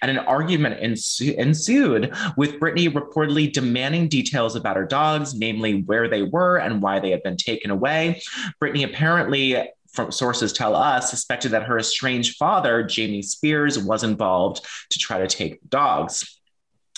and 0.02 0.12
an 0.12 0.20
argument 0.20 0.80
ensu- 0.82 1.36
ensued 1.36 2.14
with 2.38 2.60
Britney 2.60 2.90
reportedly 2.90 3.52
demanding 3.52 4.08
details 4.08 4.56
about 4.56 4.78
her 4.78 4.86
dogs, 4.86 5.34
namely 5.34 5.82
where 5.84 6.08
they 6.08 6.24
were 6.24 6.58
and 6.58 6.82
why 6.82 7.00
they 7.00 7.12
had 7.12 7.24
been 7.24 7.38
taken 7.38 7.72
away. 7.72 8.22
Britney 8.62 8.86
apparently 8.86 9.58
from 9.92 10.12
sources 10.12 10.54
tell 10.54 10.76
us, 10.76 11.10
suspected 11.10 11.50
that 11.50 11.64
her 11.64 11.80
estranged 11.80 12.38
father, 12.38 12.84
Jamie 12.84 13.24
Spears, 13.24 13.80
was 13.80 14.04
involved 14.04 14.66
to 14.92 15.00
try 15.00 15.18
to 15.18 15.28
take 15.28 15.62
the 15.62 15.68
dogs. 15.68 16.39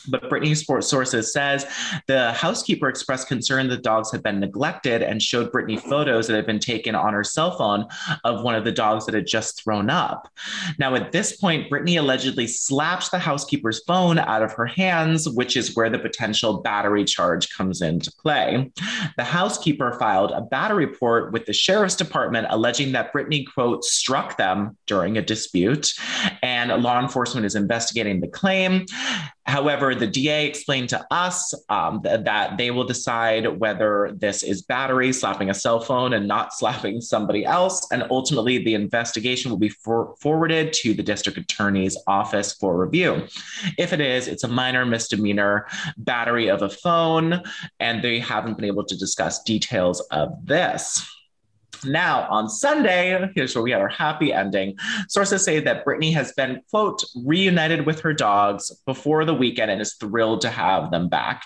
But 0.07 0.29
Britney 0.29 0.55
Sports 0.55 0.87
Sources 0.87 1.33
says 1.33 1.65
the 2.07 2.31
housekeeper 2.33 2.89
expressed 2.89 3.27
concern 3.27 3.67
the 3.67 3.77
dogs 3.77 4.11
had 4.11 4.23
been 4.23 4.39
neglected 4.39 5.01
and 5.01 5.21
showed 5.21 5.51
Britney 5.51 5.79
photos 5.79 6.27
that 6.27 6.35
had 6.35 6.45
been 6.45 6.59
taken 6.59 6.95
on 6.95 7.13
her 7.13 7.23
cell 7.23 7.57
phone 7.57 7.85
of 8.23 8.43
one 8.43 8.55
of 8.55 8.63
the 8.63 8.71
dogs 8.71 9.05
that 9.05 9.15
had 9.15 9.27
just 9.27 9.61
thrown 9.63 9.89
up. 9.89 10.29
Now, 10.77 10.95
at 10.95 11.11
this 11.11 11.37
point, 11.37 11.69
Britney 11.69 11.99
allegedly 11.99 12.47
slapped 12.47 13.11
the 13.11 13.19
housekeeper's 13.19 13.83
phone 13.85 14.19
out 14.19 14.43
of 14.43 14.53
her 14.53 14.65
hands, 14.65 15.29
which 15.29 15.57
is 15.57 15.75
where 15.75 15.89
the 15.89 15.99
potential 15.99 16.61
battery 16.61 17.05
charge 17.05 17.49
comes 17.49 17.81
into 17.81 18.11
play. 18.11 18.71
The 19.17 19.23
housekeeper 19.23 19.93
filed 19.93 20.31
a 20.31 20.41
battery 20.41 20.85
report 20.85 21.31
with 21.31 21.45
the 21.45 21.53
sheriff's 21.53 21.95
department 21.95 22.47
alleging 22.49 22.91
that 22.91 23.13
Britney, 23.13 23.45
quote, 23.45 23.83
struck 23.83 24.37
them 24.37 24.77
during 24.87 25.17
a 25.17 25.21
dispute, 25.21 25.93
and 26.41 26.71
law 26.83 26.99
enforcement 26.99 27.45
is 27.45 27.55
investigating 27.55 28.19
the 28.19 28.27
claim. 28.27 28.85
However, 29.51 29.93
the 29.93 30.07
DA 30.07 30.45
explained 30.45 30.87
to 30.89 31.05
us 31.11 31.53
um, 31.67 32.01
th- 32.01 32.23
that 32.23 32.57
they 32.57 32.71
will 32.71 32.85
decide 32.85 33.59
whether 33.59 34.13
this 34.15 34.43
is 34.43 34.61
battery 34.61 35.11
slapping 35.11 35.49
a 35.49 35.53
cell 35.53 35.81
phone 35.81 36.13
and 36.13 36.25
not 36.25 36.53
slapping 36.57 37.01
somebody 37.01 37.43
else. 37.43 37.85
And 37.91 38.05
ultimately, 38.09 38.63
the 38.63 38.75
investigation 38.75 39.51
will 39.51 39.57
be 39.57 39.67
for- 39.67 40.15
forwarded 40.21 40.71
to 40.73 40.93
the 40.93 41.03
district 41.03 41.37
attorney's 41.37 41.97
office 42.07 42.53
for 42.53 42.77
review. 42.77 43.27
If 43.77 43.91
it 43.91 43.99
is, 43.99 44.29
it's 44.29 44.45
a 44.45 44.47
minor 44.47 44.85
misdemeanor 44.85 45.67
battery 45.97 46.49
of 46.49 46.61
a 46.61 46.69
phone, 46.69 47.43
and 47.81 48.01
they 48.01 48.19
haven't 48.19 48.55
been 48.55 48.65
able 48.65 48.85
to 48.85 48.97
discuss 48.97 49.43
details 49.43 49.99
of 50.11 50.29
this. 50.45 51.05
Now, 51.85 52.27
on 52.29 52.49
Sunday, 52.49 53.29
here's 53.35 53.55
where 53.55 53.63
we 53.63 53.71
had 53.71 53.81
our 53.81 53.89
happy 53.89 54.31
ending. 54.31 54.77
Sources 55.07 55.43
say 55.43 55.59
that 55.61 55.85
Britney 55.85 56.13
has 56.13 56.31
been, 56.33 56.61
quote, 56.69 57.03
reunited 57.25 57.85
with 57.85 57.99
her 58.01 58.13
dogs 58.13 58.71
before 58.85 59.25
the 59.25 59.33
weekend 59.33 59.71
and 59.71 59.81
is 59.81 59.95
thrilled 59.95 60.41
to 60.41 60.49
have 60.49 60.91
them 60.91 61.09
back. 61.09 61.43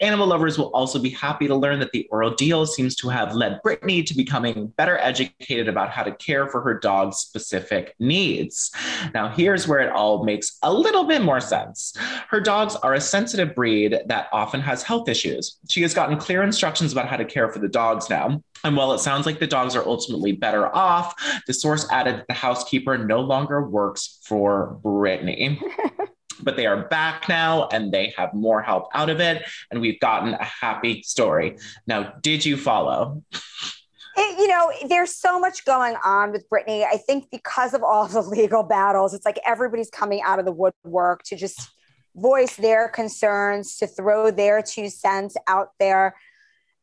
Animal 0.00 0.26
lovers 0.26 0.58
will 0.58 0.70
also 0.74 0.98
be 0.98 1.10
happy 1.10 1.46
to 1.46 1.54
learn 1.54 1.78
that 1.78 1.92
the 1.92 2.08
ordeal 2.10 2.66
seems 2.66 2.96
to 2.96 3.08
have 3.08 3.34
led 3.34 3.60
Britney 3.64 4.04
to 4.06 4.14
becoming 4.14 4.68
better 4.76 4.98
educated 4.98 5.68
about 5.68 5.90
how 5.90 6.02
to 6.02 6.12
care 6.16 6.48
for 6.48 6.60
her 6.60 6.78
dog's 6.78 7.18
specific 7.18 7.94
needs. 8.00 8.72
Now, 9.14 9.28
here's 9.28 9.68
where 9.68 9.80
it 9.80 9.92
all 9.92 10.24
makes 10.24 10.58
a 10.62 10.72
little 10.72 11.04
bit 11.04 11.22
more 11.22 11.40
sense. 11.40 11.94
Her 12.28 12.40
dogs 12.40 12.74
are 12.76 12.94
a 12.94 13.00
sensitive 13.00 13.54
breed 13.54 14.00
that 14.06 14.28
often 14.32 14.60
has 14.60 14.82
health 14.82 15.08
issues. 15.08 15.58
She 15.68 15.82
has 15.82 15.94
gotten 15.94 16.18
clear 16.18 16.42
instructions 16.42 16.92
about 16.92 17.08
how 17.08 17.16
to 17.16 17.24
care 17.24 17.48
for 17.48 17.60
the 17.60 17.68
dogs 17.68 18.10
now. 18.10 18.42
And 18.64 18.76
while 18.76 18.92
it 18.92 18.98
sounds 18.98 19.26
like 19.26 19.38
the 19.38 19.46
dogs 19.46 19.75
are 19.76 19.86
ultimately 19.86 20.32
better 20.32 20.74
off, 20.74 21.14
the 21.46 21.54
source 21.54 21.86
added 21.90 22.16
that 22.16 22.28
the 22.28 22.34
housekeeper 22.34 22.98
no 22.98 23.20
longer 23.20 23.68
works 23.68 24.20
for 24.24 24.78
Britney. 24.82 25.60
but 26.42 26.56
they 26.56 26.66
are 26.66 26.86
back 26.88 27.28
now 27.28 27.68
and 27.68 27.92
they 27.92 28.12
have 28.16 28.34
more 28.34 28.62
help 28.62 28.88
out 28.94 29.10
of 29.10 29.20
it. 29.20 29.42
And 29.70 29.80
we've 29.80 30.00
gotten 30.00 30.34
a 30.34 30.44
happy 30.44 31.02
story. 31.02 31.56
Now, 31.86 32.14
did 32.20 32.44
you 32.44 32.56
follow? 32.56 33.22
It, 34.16 34.38
you 34.38 34.48
know, 34.48 34.72
there's 34.88 35.14
so 35.14 35.38
much 35.38 35.64
going 35.64 35.96
on 36.04 36.32
with 36.32 36.48
Britney. 36.48 36.84
I 36.84 36.96
think 36.96 37.30
because 37.30 37.74
of 37.74 37.82
all 37.82 38.06
the 38.08 38.22
legal 38.22 38.62
battles, 38.62 39.14
it's 39.14 39.26
like 39.26 39.38
everybody's 39.46 39.90
coming 39.90 40.22
out 40.22 40.38
of 40.38 40.44
the 40.44 40.52
woodwork 40.52 41.22
to 41.24 41.36
just 41.36 41.70
voice 42.14 42.56
their 42.56 42.88
concerns, 42.88 43.76
to 43.76 43.86
throw 43.86 44.30
their 44.30 44.62
two 44.62 44.88
cents 44.88 45.36
out 45.46 45.68
there 45.78 46.14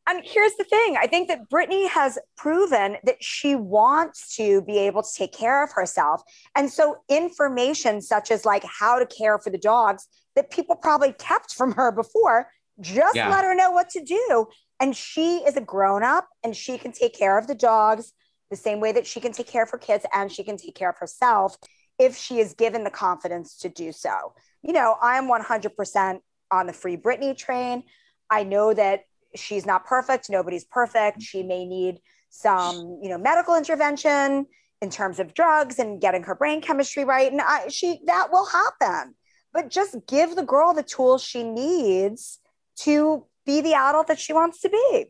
and 0.06 0.22
here's 0.24 0.54
the 0.56 0.64
thing 0.64 0.96
I 0.98 1.06
think 1.06 1.28
that 1.28 1.48
Britney 1.50 1.88
has 1.88 2.18
proven 2.36 2.96
that 3.04 3.22
she 3.22 3.54
wants 3.54 4.36
to 4.36 4.62
be 4.62 4.78
able 4.78 5.02
to 5.02 5.08
take 5.14 5.32
care 5.32 5.62
of 5.62 5.72
herself. 5.72 6.22
And 6.54 6.70
so, 6.70 6.96
information 7.08 8.00
such 8.00 8.30
as 8.30 8.44
like 8.44 8.64
how 8.64 8.98
to 8.98 9.06
care 9.06 9.38
for 9.38 9.50
the 9.50 9.58
dogs 9.58 10.06
that 10.36 10.50
people 10.50 10.76
probably 10.76 11.12
kept 11.12 11.54
from 11.54 11.72
her 11.72 11.90
before, 11.90 12.48
just 12.80 13.16
yeah. 13.16 13.30
let 13.30 13.44
her 13.44 13.54
know 13.54 13.70
what 13.70 13.88
to 13.90 14.02
do. 14.02 14.46
And 14.80 14.94
she 14.94 15.38
is 15.38 15.56
a 15.56 15.60
grown 15.60 16.02
up 16.02 16.28
and 16.42 16.54
she 16.54 16.76
can 16.76 16.92
take 16.92 17.16
care 17.16 17.38
of 17.38 17.46
the 17.46 17.54
dogs 17.54 18.12
the 18.50 18.56
same 18.56 18.80
way 18.80 18.92
that 18.92 19.06
she 19.06 19.20
can 19.20 19.32
take 19.32 19.46
care 19.46 19.62
of 19.62 19.70
her 19.70 19.78
kids 19.78 20.04
and 20.12 20.30
she 20.30 20.44
can 20.44 20.56
take 20.56 20.74
care 20.74 20.90
of 20.90 20.98
herself 20.98 21.56
if 21.98 22.16
she 22.16 22.40
is 22.40 22.54
given 22.54 22.84
the 22.84 22.90
confidence 22.90 23.56
to 23.58 23.68
do 23.68 23.92
so. 23.92 24.34
You 24.62 24.72
know, 24.72 24.96
I'm 25.00 25.28
100% 25.28 26.18
on 26.50 26.66
the 26.66 26.72
free 26.72 26.96
Britney 26.96 27.36
train. 27.36 27.84
I 28.30 28.42
know 28.42 28.74
that 28.74 29.02
she's 29.34 29.66
not 29.66 29.84
perfect. 29.84 30.30
Nobody's 30.30 30.64
perfect. 30.64 31.22
She 31.22 31.42
may 31.42 31.64
need 31.64 32.00
some, 32.30 32.98
you 33.02 33.08
know, 33.08 33.18
medical 33.18 33.54
intervention 33.56 34.46
in 34.80 34.90
terms 34.90 35.18
of 35.18 35.34
drugs 35.34 35.78
and 35.78 36.00
getting 36.00 36.24
her 36.24 36.34
brain 36.34 36.60
chemistry 36.60 37.04
right. 37.04 37.30
And 37.30 37.40
I, 37.40 37.68
she 37.68 38.00
that 38.06 38.30
will 38.30 38.46
happen. 38.46 39.14
But 39.52 39.70
just 39.70 39.96
give 40.08 40.34
the 40.34 40.42
girl 40.42 40.74
the 40.74 40.82
tools 40.82 41.22
she 41.22 41.44
needs 41.44 42.40
to 42.80 43.24
be 43.46 43.60
the 43.60 43.74
adult 43.74 44.08
that 44.08 44.18
she 44.18 44.32
wants 44.32 44.60
to 44.62 44.68
be. 44.68 45.06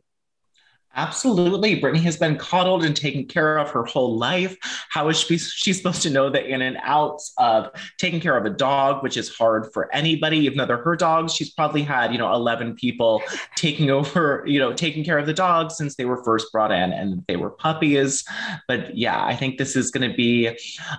Absolutely. 0.97 1.81
Britney 1.81 2.03
has 2.03 2.17
been 2.17 2.37
coddled 2.37 2.85
and 2.85 2.97
taken 2.97 3.27
care 3.27 3.59
of 3.59 3.71
her 3.71 3.85
whole 3.85 4.17
life. 4.17 4.57
How 4.91 5.09
is 5.09 5.19
she, 5.19 5.39
she 5.39 5.73
supposed 5.73 6.03
to 6.03 6.11
know 6.11 6.31
the 6.31 6.45
in 6.45 6.63
and 6.63 6.79
outs 6.83 7.33
of 7.39 7.71
taking 7.99 8.21
care 8.21 8.37
of 8.37 8.45
a 8.45 8.51
dog, 8.51 9.03
which 9.03 9.17
is 9.17 9.35
hard 9.35 9.73
for 9.73 9.93
anybody, 9.95 10.39
even 10.39 10.59
though 10.59 10.67
they're 10.67 10.83
her 10.83 10.97
dogs? 10.97 11.35
She's 11.35 11.51
probably 11.51 11.83
had, 11.83 12.13
you 12.13 12.19
know, 12.19 12.33
11 12.33 12.77
people 12.77 13.23
taking 13.57 13.91
over, 13.91 14.45
you 14.47 14.61
know, 14.61 14.73
taking 14.73 15.05
care 15.05 15.19
of 15.19 15.27
the 15.27 15.35
dogs 15.35 15.77
since 15.77 15.97
they 15.97 16.05
were 16.05 16.23
first 16.23 16.53
brought 16.53 16.71
in 16.71 16.93
and 16.93 17.25
they 17.27 17.37
were 17.37 17.51
puppies. 17.51 18.25
But 18.69 18.97
yeah, 18.97 19.25
I 19.25 19.35
think 19.35 19.59
this 19.59 19.75
is 19.75 19.91
going 19.91 20.09
to 20.09 20.17
be 20.17 20.47
a 20.47 20.57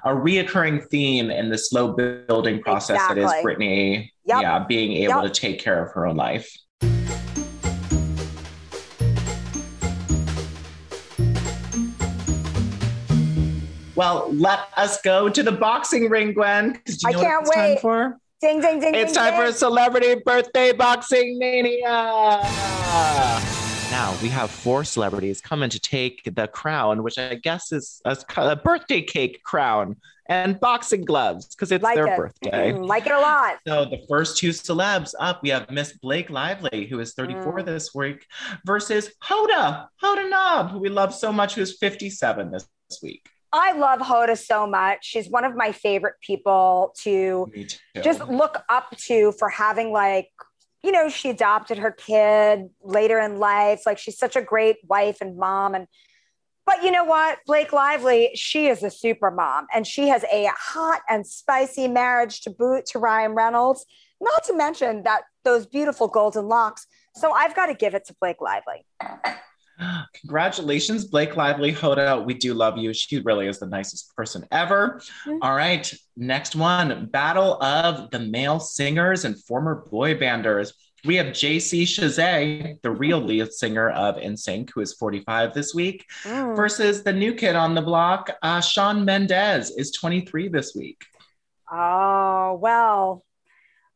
reoccurring 0.07 0.87
theme 0.89 1.31
in 1.31 1.49
the 1.49 1.57
slow 1.57 1.93
building 1.93 2.61
process 2.61 2.97
exactly. 2.97 3.21
that 3.21 3.39
is 3.39 3.45
Britney. 3.45 4.09
yep. 4.25 4.41
yeah, 4.41 4.65
being 4.67 4.91
able 4.93 5.23
yep. 5.23 5.33
to 5.33 5.39
take 5.39 5.59
care 5.59 5.85
of 5.85 5.93
her 5.93 6.05
own 6.05 6.17
life. 6.17 6.51
Well, 13.95 14.29
let 14.33 14.67
us 14.75 15.01
go 15.01 15.29
to 15.29 15.41
the 15.41 15.53
boxing 15.53 16.09
ring, 16.09 16.33
Gwen. 16.33 16.81
You 16.85 16.95
know 17.11 17.19
I 17.19 17.23
can't 17.23 17.47
wait. 17.47 17.75
Time 17.75 17.77
for? 17.77 18.17
Ding, 18.41 18.59
ding, 18.59 18.79
ding. 18.81 18.93
It's 18.93 19.13
ding, 19.13 19.21
time 19.21 19.33
ding. 19.33 19.41
for 19.41 19.45
a 19.47 19.53
celebrity 19.53 20.15
birthday 20.25 20.73
boxing 20.73 21.39
mania. 21.39 22.41
Now 23.91 24.17
we 24.21 24.27
have 24.29 24.51
four 24.51 24.83
celebrities 24.83 25.39
coming 25.39 25.69
to 25.69 25.79
take 25.79 26.23
the 26.25 26.47
crown, 26.47 27.03
which 27.03 27.17
I 27.17 27.35
guess 27.35 27.71
is 27.71 28.01
a, 28.03 28.17
a 28.35 28.55
birthday 28.57 29.01
cake 29.01 29.41
crown 29.43 29.95
and 30.27 30.59
boxing 30.59 31.05
gloves 31.05 31.47
because 31.55 31.71
it's 31.71 31.83
like 31.83 31.95
their 31.95 32.07
it. 32.07 32.17
birthday. 32.17 32.73
Mm, 32.73 32.85
like 32.85 33.05
it 33.05 33.13
a 33.13 33.19
lot. 33.19 33.59
So 33.65 33.85
the 33.85 34.03
first 34.09 34.37
two 34.37 34.49
celebs 34.49 35.13
up, 35.19 35.41
we 35.41 35.49
have 35.49 35.69
Miss 35.71 35.93
Blake 35.93 36.29
Lively, 36.29 36.87
who 36.87 36.99
is 36.99 37.13
34 37.13 37.59
mm. 37.59 37.65
this 37.65 37.95
week, 37.95 38.25
versus 38.65 39.11
Hoda, 39.23 39.87
Hoda 40.03 40.29
Kotb, 40.29 40.71
who 40.71 40.79
we 40.79 40.89
love 40.89 41.13
so 41.13 41.31
much, 41.31 41.55
who's 41.55 41.77
57 41.77 42.51
this, 42.51 42.67
this 42.89 42.99
week. 43.01 43.29
I 43.57 43.71
love 43.71 44.01
Hoda 44.01 44.37
so 44.37 44.67
much. 44.67 45.05
She's 45.05 45.29
one 45.29 45.45
of 45.45 45.55
my 45.55 45.71
favorite 45.71 46.15
people 46.19 46.93
to 47.03 47.49
just 48.03 48.27
look 48.27 48.61
up 48.67 48.95
to 49.07 49.31
for 49.39 49.47
having 49.47 49.91
like, 49.93 50.29
you 50.83 50.91
know, 50.91 51.07
she 51.07 51.29
adopted 51.29 51.77
her 51.77 51.91
kid 51.91 52.69
later 52.83 53.17
in 53.17 53.37
life. 53.37 53.83
Like 53.85 53.97
she's 53.97 54.17
such 54.17 54.35
a 54.35 54.41
great 54.41 54.77
wife 54.87 55.21
and 55.21 55.37
mom. 55.37 55.73
And 55.73 55.87
but 56.65 56.83
you 56.83 56.91
know 56.91 57.05
what? 57.05 57.39
Blake 57.45 57.71
Lively, 57.71 58.31
she 58.35 58.67
is 58.67 58.83
a 58.83 58.91
super 58.91 59.31
mom 59.31 59.67
and 59.73 59.87
she 59.87 60.09
has 60.09 60.25
a 60.25 60.49
hot 60.53 61.01
and 61.07 61.25
spicy 61.25 61.87
marriage 61.87 62.41
to 62.41 62.49
boot 62.49 62.87
to 62.87 62.99
Ryan 62.99 63.35
Reynolds, 63.35 63.85
not 64.19 64.43
to 64.45 64.53
mention 64.53 65.03
that 65.03 65.21
those 65.45 65.65
beautiful 65.65 66.09
golden 66.09 66.49
locks. 66.49 66.87
So 67.15 67.31
I've 67.31 67.55
got 67.55 67.67
to 67.67 67.73
give 67.73 67.95
it 67.95 68.05
to 68.07 68.15
Blake 68.19 68.41
Lively. 68.41 68.85
Congratulations, 70.21 71.05
Blake 71.05 71.35
Lively, 71.35 71.73
Hoda. 71.73 72.23
We 72.23 72.33
do 72.33 72.53
love 72.53 72.77
you. 72.77 72.93
She 72.93 73.19
really 73.19 73.47
is 73.47 73.59
the 73.59 73.67
nicest 73.67 74.15
person 74.15 74.45
ever. 74.51 75.01
Mm-hmm. 75.25 75.37
All 75.41 75.55
right, 75.55 75.91
next 76.15 76.55
one 76.55 77.07
Battle 77.07 77.61
of 77.61 78.09
the 78.11 78.19
Male 78.19 78.59
Singers 78.59 79.25
and 79.25 79.41
Former 79.43 79.85
Boy 79.89 80.15
Banders. 80.15 80.71
We 81.03 81.17
have 81.17 81.27
JC 81.27 81.83
Chasez, 81.83 82.81
the 82.81 82.89
real 82.89 83.19
lead 83.19 83.53
singer 83.53 83.91
of 83.91 84.15
NSYNC, 84.15 84.71
who 84.73 84.81
is 84.81 84.93
45 84.93 85.53
this 85.53 85.75
week, 85.75 86.03
mm. 86.23 86.55
versus 86.55 87.03
the 87.03 87.13
new 87.13 87.35
kid 87.35 87.55
on 87.55 87.75
the 87.75 87.81
block, 87.81 88.31
uh, 88.41 88.59
Shawn 88.59 89.05
Mendes, 89.05 89.69
is 89.71 89.91
23 89.91 90.47
this 90.47 90.73
week. 90.73 91.03
Oh, 91.71 92.57
well, 92.61 93.24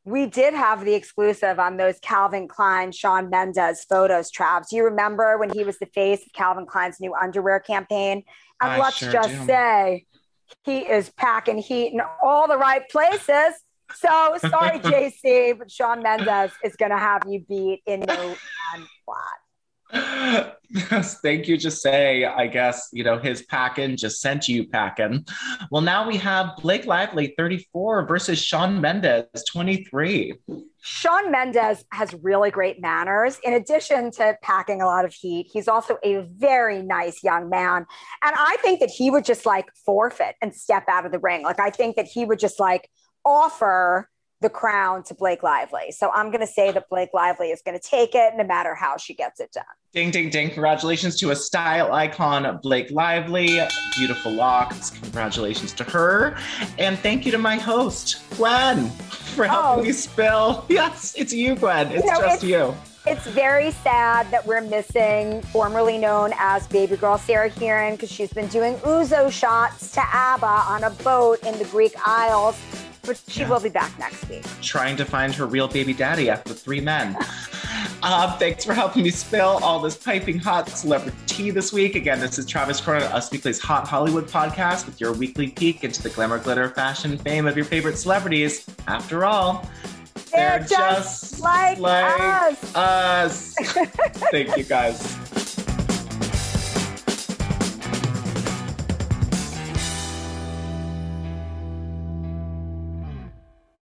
we 0.05 0.25
did 0.25 0.53
have 0.53 0.85
the 0.85 0.93
exclusive 0.93 1.59
on 1.59 1.77
those 1.77 1.99
Calvin 1.99 2.47
Klein 2.47 2.91
Shawn 2.91 3.29
Mendes 3.29 3.83
photos. 3.83 4.31
Do 4.31 4.63
you 4.71 4.85
remember 4.85 5.37
when 5.37 5.49
he 5.53 5.63
was 5.63 5.77
the 5.77 5.85
face 5.87 6.25
of 6.25 6.33
Calvin 6.33 6.65
Klein's 6.65 6.99
new 6.99 7.13
underwear 7.13 7.59
campaign? 7.59 8.23
And 8.61 8.71
I 8.71 8.79
let's 8.79 8.97
sure 8.97 9.11
just 9.11 9.29
do. 9.29 9.45
say 9.45 10.05
he 10.63 10.79
is 10.79 11.09
packing 11.11 11.57
heat 11.57 11.93
in 11.93 12.01
all 12.23 12.47
the 12.47 12.57
right 12.57 12.87
places. 12.89 13.53
So 13.93 14.37
sorry, 14.49 14.79
JC, 14.79 15.57
but 15.57 15.69
Shawn 15.71 16.01
Mendes 16.01 16.51
is 16.63 16.75
going 16.75 16.91
to 16.91 16.97
have 16.97 17.23
you 17.27 17.43
beat 17.47 17.81
in 17.85 18.01
no 18.01 18.15
flat. 18.15 18.35
Thank 19.91 21.47
you, 21.47 21.57
just 21.57 21.81
say. 21.81 22.25
I 22.25 22.45
guess, 22.45 22.89
you 22.93 23.03
know, 23.03 23.17
his 23.17 23.41
packing 23.43 23.97
just 23.97 24.21
sent 24.21 24.47
you 24.47 24.67
packing. 24.67 25.25
Well, 25.71 25.81
now 25.81 26.07
we 26.07 26.17
have 26.17 26.57
Blake 26.57 26.85
Lively, 26.85 27.33
34, 27.37 28.05
versus 28.05 28.39
Shawn 28.39 28.79
Mendes, 28.79 29.25
23. 29.49 30.35
Shawn 30.81 31.31
Mendes 31.31 31.83
has 31.91 32.13
really 32.21 32.51
great 32.51 32.79
manners. 32.79 33.39
In 33.43 33.53
addition 33.53 34.11
to 34.11 34.37
packing 34.43 34.81
a 34.81 34.85
lot 34.85 35.05
of 35.05 35.13
heat, 35.13 35.49
he's 35.51 35.67
also 35.67 35.97
a 36.03 36.21
very 36.37 36.83
nice 36.83 37.23
young 37.23 37.49
man. 37.49 37.87
And 38.23 38.35
I 38.37 38.57
think 38.61 38.79
that 38.79 38.89
he 38.89 39.09
would 39.09 39.25
just 39.25 39.45
like 39.45 39.65
forfeit 39.85 40.35
and 40.41 40.53
step 40.53 40.85
out 40.87 41.05
of 41.05 41.11
the 41.11 41.19
ring. 41.19 41.41
Like, 41.43 41.59
I 41.59 41.71
think 41.71 41.95
that 41.95 42.05
he 42.05 42.25
would 42.25 42.39
just 42.39 42.59
like 42.59 42.89
offer 43.25 44.07
the 44.41 44.49
crown 44.49 45.03
to 45.03 45.13
Blake 45.13 45.43
Lively. 45.43 45.91
So 45.91 46.11
I'm 46.11 46.27
going 46.27 46.39
to 46.39 46.47
say 46.47 46.71
that 46.71 46.87
Blake 46.89 47.09
Lively 47.13 47.51
is 47.51 47.61
going 47.61 47.77
to 47.77 47.85
take 47.85 48.15
it 48.15 48.33
no 48.37 48.45
matter 48.45 48.73
how 48.73 48.95
she 48.97 49.13
gets 49.13 49.39
it 49.39 49.51
done. 49.51 49.65
Ding, 49.93 50.11
ding, 50.11 50.29
ding. 50.29 50.49
Congratulations 50.49 51.17
to 51.19 51.31
a 51.31 51.35
style 51.35 51.91
icon, 51.91 52.59
Blake 52.61 52.89
Lively. 52.91 53.59
Beautiful 53.97 54.31
locks. 54.31 54.91
Congratulations 54.91 55.73
to 55.73 55.83
her. 55.85 56.37
And 56.77 56.97
thank 56.99 57.25
you 57.25 57.31
to 57.31 57.37
my 57.37 57.57
host, 57.57 58.21
Gwen, 58.37 58.89
for 58.89 59.45
oh. 59.45 59.49
helping 59.49 59.83
oh. 59.83 59.87
me 59.87 59.91
spill. 59.91 60.65
Yes, 60.79 61.13
it's 61.17 61.33
you, 61.33 61.55
Gwen. 61.55 61.87
It's 61.87 62.05
you 62.05 62.11
know, 62.11 62.21
just 62.21 62.35
it's, 62.35 62.43
you. 62.43 62.75
It's 63.05 63.25
very 63.27 63.71
sad 63.71 64.29
that 64.31 64.45
we're 64.45 64.61
missing 64.61 65.41
formerly 65.41 65.97
known 65.97 66.31
as 66.37 66.67
baby 66.67 66.95
girl 66.95 67.17
Sarah 67.17 67.49
Hearon 67.49 67.91
because 67.91 68.11
she's 68.11 68.31
been 68.31 68.47
doing 68.47 68.75
ouzo 68.77 69.31
shots 69.31 69.91
to 69.93 70.01
ABBA 70.01 70.45
on 70.45 70.83
a 70.83 70.91
boat 70.91 71.39
in 71.43 71.57
the 71.57 71.65
Greek 71.65 71.93
Isles 72.05 72.57
but 73.03 73.21
she 73.27 73.41
yeah. 73.41 73.49
will 73.49 73.59
be 73.59 73.69
back 73.69 73.97
next 73.99 74.27
week. 74.29 74.45
Trying 74.61 74.97
to 74.97 75.05
find 75.05 75.33
her 75.35 75.45
real 75.45 75.67
baby 75.67 75.93
daddy 75.93 76.29
after 76.29 76.53
three 76.53 76.81
men. 76.81 77.17
uh, 78.03 78.37
thanks 78.37 78.65
for 78.65 78.73
helping 78.73 79.03
me 79.03 79.09
spill 79.09 79.59
all 79.61 79.79
this 79.79 79.97
piping 79.97 80.39
hot 80.39 80.69
celebrity 80.69 81.17
tea 81.25 81.51
this 81.51 81.71
week. 81.71 81.95
Again, 81.95 82.19
this 82.19 82.37
is 82.37 82.45
Travis 82.45 82.81
Cronin, 82.81 83.11
Us 83.11 83.31
Weekly's 83.31 83.59
Hot 83.59 83.87
Hollywood 83.87 84.27
podcast 84.27 84.85
with 84.85 84.99
your 84.99 85.13
weekly 85.13 85.49
peek 85.49 85.83
into 85.83 86.01
the 86.01 86.09
glamour, 86.09 86.39
glitter, 86.39 86.69
fashion, 86.69 87.17
fame 87.17 87.47
of 87.47 87.55
your 87.55 87.65
favorite 87.65 87.97
celebrities. 87.97 88.65
After 88.87 89.25
all, 89.25 89.65
they're, 90.31 90.59
they're 90.59 90.67
just, 90.67 91.31
just, 91.31 91.39
like, 91.39 91.79
like 91.79 92.19
us. 92.19 92.75
us. 92.75 93.55
Thank 94.31 94.57
you 94.57 94.63
guys. 94.63 95.58